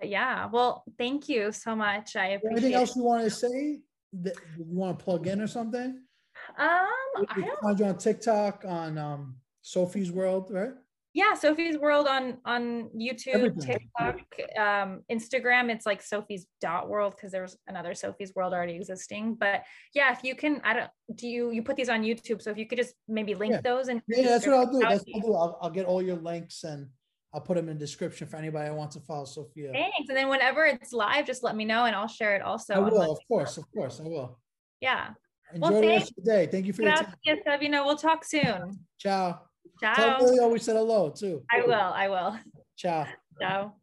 But 0.00 0.08
yeah, 0.08 0.46
well, 0.46 0.82
thank 0.98 1.28
you 1.28 1.52
so 1.52 1.76
much. 1.76 2.16
I 2.16 2.30
appreciate. 2.30 2.58
Anything 2.58 2.74
else 2.74 2.96
you 2.96 3.04
want 3.04 3.22
to 3.22 3.30
say 3.30 3.78
that 4.22 4.34
you 4.58 4.64
want 4.66 4.98
to 4.98 5.04
plug 5.04 5.28
in 5.28 5.40
or 5.40 5.46
something? 5.46 6.00
Um, 6.58 6.86
I 7.28 7.40
don't... 7.40 7.60
find 7.60 7.78
you 7.78 7.84
on 7.84 7.96
TikTok 7.96 8.64
on 8.66 8.98
um 8.98 9.36
Sophie's 9.62 10.10
World, 10.10 10.50
right? 10.50 10.72
Yeah 11.12 11.34
sophie's 11.34 11.76
world 11.76 12.06
on 12.06 12.38
on 12.44 12.88
youtube 12.96 13.34
Everything. 13.34 13.78
tiktok 13.78 14.20
um 14.58 15.02
instagram 15.10 15.70
it's 15.70 15.84
like 15.86 16.02
sophie's 16.02 16.46
dot 16.60 16.88
world 16.88 17.14
because 17.16 17.32
there's 17.32 17.56
another 17.66 17.94
sophie's 17.94 18.32
world 18.34 18.52
already 18.52 18.76
existing 18.76 19.34
but 19.34 19.62
yeah 19.94 20.12
if 20.12 20.22
you 20.22 20.34
can 20.34 20.60
i 20.64 20.72
don't 20.72 20.90
do 21.16 21.26
you 21.26 21.50
you 21.50 21.62
put 21.62 21.76
these 21.76 21.88
on 21.88 22.02
youtube 22.02 22.40
so 22.40 22.50
if 22.50 22.56
you 22.56 22.66
could 22.66 22.78
just 22.78 22.94
maybe 23.08 23.34
link 23.34 23.52
yeah. 23.52 23.60
those 23.62 23.88
and 23.88 24.00
yeah 24.08 24.28
that's 24.28 24.46
what 24.46 24.56
i'll 24.56 24.70
do 24.70 24.78
that's 24.78 25.04
what 25.04 25.16
i'll 25.16 25.20
do 25.20 25.34
I'll, 25.34 25.58
I'll 25.62 25.70
get 25.70 25.86
all 25.86 26.02
your 26.02 26.16
links 26.16 26.64
and 26.64 26.86
I'll 27.32 27.40
put 27.40 27.56
them 27.56 27.68
in 27.68 27.78
the 27.78 27.80
description 27.80 28.26
for 28.26 28.36
anybody 28.36 28.68
who 28.68 28.74
wants 28.74 28.96
to 28.96 29.02
follow 29.02 29.24
Sophia. 29.24 29.70
Thanks. 29.72 30.08
And 30.08 30.16
then 30.16 30.28
whenever 30.28 30.66
it's 30.66 30.92
live, 30.92 31.26
just 31.26 31.44
let 31.44 31.54
me 31.54 31.64
know 31.64 31.84
and 31.84 31.94
I'll 31.94 32.08
share 32.08 32.34
it 32.34 32.42
also. 32.42 32.74
I 32.74 32.78
will, 32.80 33.12
of 33.12 33.18
course, 33.28 33.56
of 33.56 33.70
course, 33.72 34.00
I 34.00 34.08
will. 34.08 34.40
Yeah. 34.80 35.10
Enjoy 35.54 35.70
well, 35.70 35.80
the 35.80 35.86
rest 35.86 36.10
of 36.10 36.24
the 36.24 36.30
day. 36.30 36.46
Thank 36.46 36.66
you 36.66 36.72
for 36.72 36.82
Gracias, 36.82 37.14
your 37.24 37.42
time. 37.44 37.62
You 37.62 37.68
know, 37.68 37.84
we'll 37.84 37.96
talk 37.96 38.24
soon. 38.24 38.80
Ciao. 38.98 39.40
Ciao. 39.80 39.94
Tell 39.94 40.26
Lily 40.26 40.38
always 40.40 40.62
said 40.62 40.76
hello 40.76 41.10
too. 41.10 41.42
I 41.50 41.62
will. 41.62 41.72
I 41.72 42.08
will. 42.08 42.38
Ciao. 42.76 43.06
Ciao. 43.40 43.74